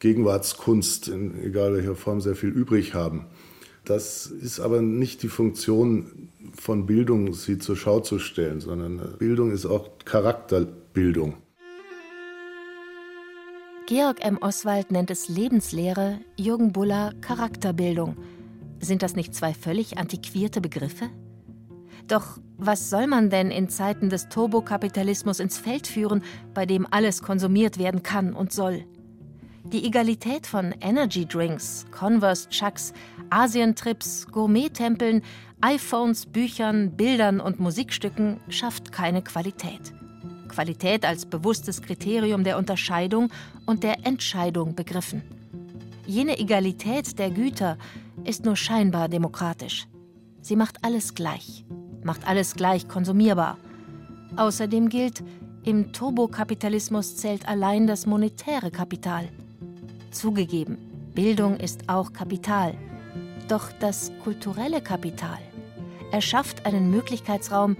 [0.00, 3.26] Gegenwartskunst in egal welcher Form sehr viel übrig haben.
[3.84, 6.28] Das ist aber nicht die Funktion
[6.58, 9.88] von Bildung, sie zur Schau zu stellen, sondern Bildung ist auch
[10.94, 11.34] Charakterbildung.
[13.86, 14.38] Georg M.
[14.40, 18.16] Oswald nennt es Lebenslehre, Jürgen Buller Charakterbildung–
[18.80, 21.08] sind das nicht zwei völlig antiquierte Begriffe?
[22.06, 26.22] Doch was soll man denn in Zeiten des Turbokapitalismus ins Feld führen,
[26.52, 28.84] bei dem alles konsumiert werden kann und soll?
[29.64, 32.92] Die Egalität von Energy Drinks, Converse Chucks,
[33.30, 35.22] Asientrips, Gourmet-Tempeln,
[35.62, 39.94] iPhones, Büchern, Bildern und Musikstücken schafft keine Qualität.
[40.54, 43.30] Qualität als bewusstes Kriterium der Unterscheidung
[43.66, 45.22] und der Entscheidung begriffen.
[46.06, 47.76] Jene Egalität der Güter,
[48.22, 49.88] ist nur scheinbar demokratisch.
[50.40, 51.64] Sie macht alles gleich,
[52.02, 53.58] macht alles gleich konsumierbar.
[54.36, 55.22] Außerdem gilt,
[55.64, 59.30] Im Turbokapitalismus zählt allein das monetäre Kapital.
[60.10, 60.76] Zugegeben,
[61.14, 62.74] Bildung ist auch Kapital.
[63.48, 65.38] Doch das kulturelle Kapital
[66.12, 67.78] erschafft einen Möglichkeitsraum,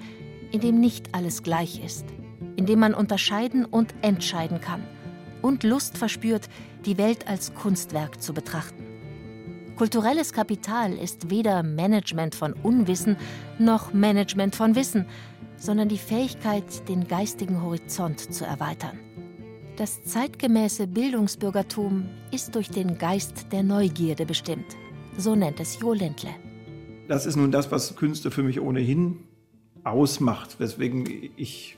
[0.50, 2.06] in dem nicht alles gleich ist,
[2.56, 4.82] in dem man unterscheiden und entscheiden kann
[5.44, 6.48] und Lust verspürt,
[6.86, 8.82] die Welt als Kunstwerk zu betrachten.
[9.76, 13.16] Kulturelles Kapital ist weder Management von Unwissen
[13.58, 15.04] noch Management von Wissen,
[15.56, 18.98] sondern die Fähigkeit, den geistigen Horizont zu erweitern.
[19.76, 24.76] Das zeitgemäße Bildungsbürgertum ist durch den Geist der Neugierde bestimmt.
[25.18, 26.30] So nennt es Jo Lindle.
[27.08, 29.18] Das ist nun das, was Künste für mich ohnehin
[29.82, 31.04] ausmacht, weswegen
[31.36, 31.76] ich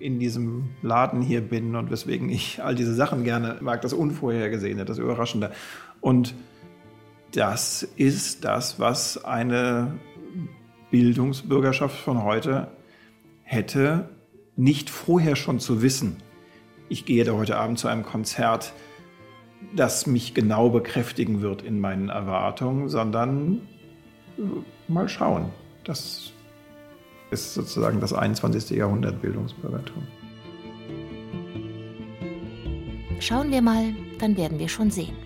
[0.00, 4.84] in diesem Laden hier bin und weswegen ich all diese Sachen gerne mag, das Unvorhergesehene,
[4.84, 5.52] das Überraschende.
[6.00, 6.34] Und
[7.32, 9.98] das ist das, was eine
[10.90, 12.68] Bildungsbürgerschaft von heute
[13.42, 14.08] hätte,
[14.56, 16.16] nicht vorher schon zu wissen.
[16.88, 18.72] Ich gehe da heute Abend zu einem Konzert,
[19.76, 23.60] das mich genau bekräftigen wird in meinen Erwartungen, sondern
[24.88, 25.50] mal schauen.
[25.84, 26.32] Das
[27.30, 28.76] ist sozusagen das 21.
[28.76, 30.06] Jahrhundert Bildungsbürgertum.
[33.20, 35.16] Schauen wir mal, dann werden wir schon sehen.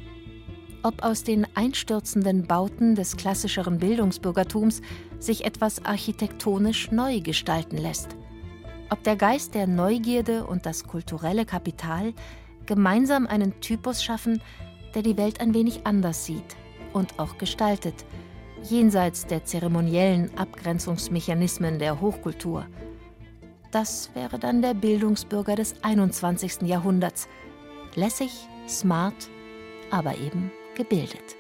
[0.83, 4.83] Ob aus den einstürzenden Bauten des klassischeren Bildungsbürgertums
[5.19, 8.17] sich etwas architektonisch neu gestalten lässt.
[8.91, 12.13] Ob der Geist der Neugierde und das kulturelle Kapital
[12.67, 14.43] gemeinsam einen Typus schaffen,
[14.95, 16.57] der die Welt ein wenig anders sieht
[16.93, 18.05] und auch gestaltet–
[18.71, 22.67] jenseits der zeremoniellen Abgrenzungsmechanismen der Hochkultur.
[23.71, 26.63] Das wäre dann der Bildungsbürger des 21.
[26.63, 27.29] Jahrhunderts.
[27.95, 28.31] Lässig,
[28.69, 29.29] smart,
[29.91, 31.37] aber eben gebildet.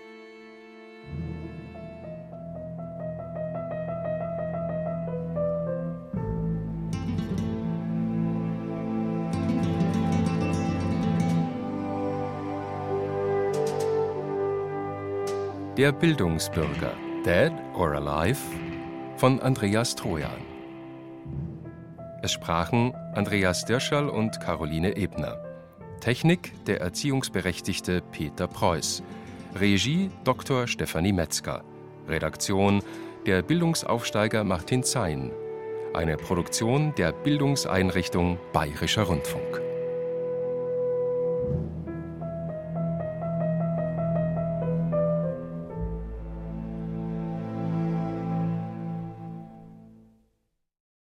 [15.76, 16.92] Der Bildungsbürger
[17.24, 18.38] Dead or Alive
[19.16, 20.44] von Andreas Trojan.
[22.20, 25.42] Es sprachen Andreas Dirschall und Caroline Ebner.
[26.00, 29.02] Technik der Erziehungsberechtigte Peter Preuß.
[29.54, 30.66] Regie Dr.
[30.66, 31.64] Stefanie Metzger.
[32.06, 32.82] Redaktion
[33.24, 35.30] der Bildungsaufsteiger Martin Zein.
[35.94, 39.62] Eine Produktion der Bildungseinrichtung Bayerischer Rundfunk.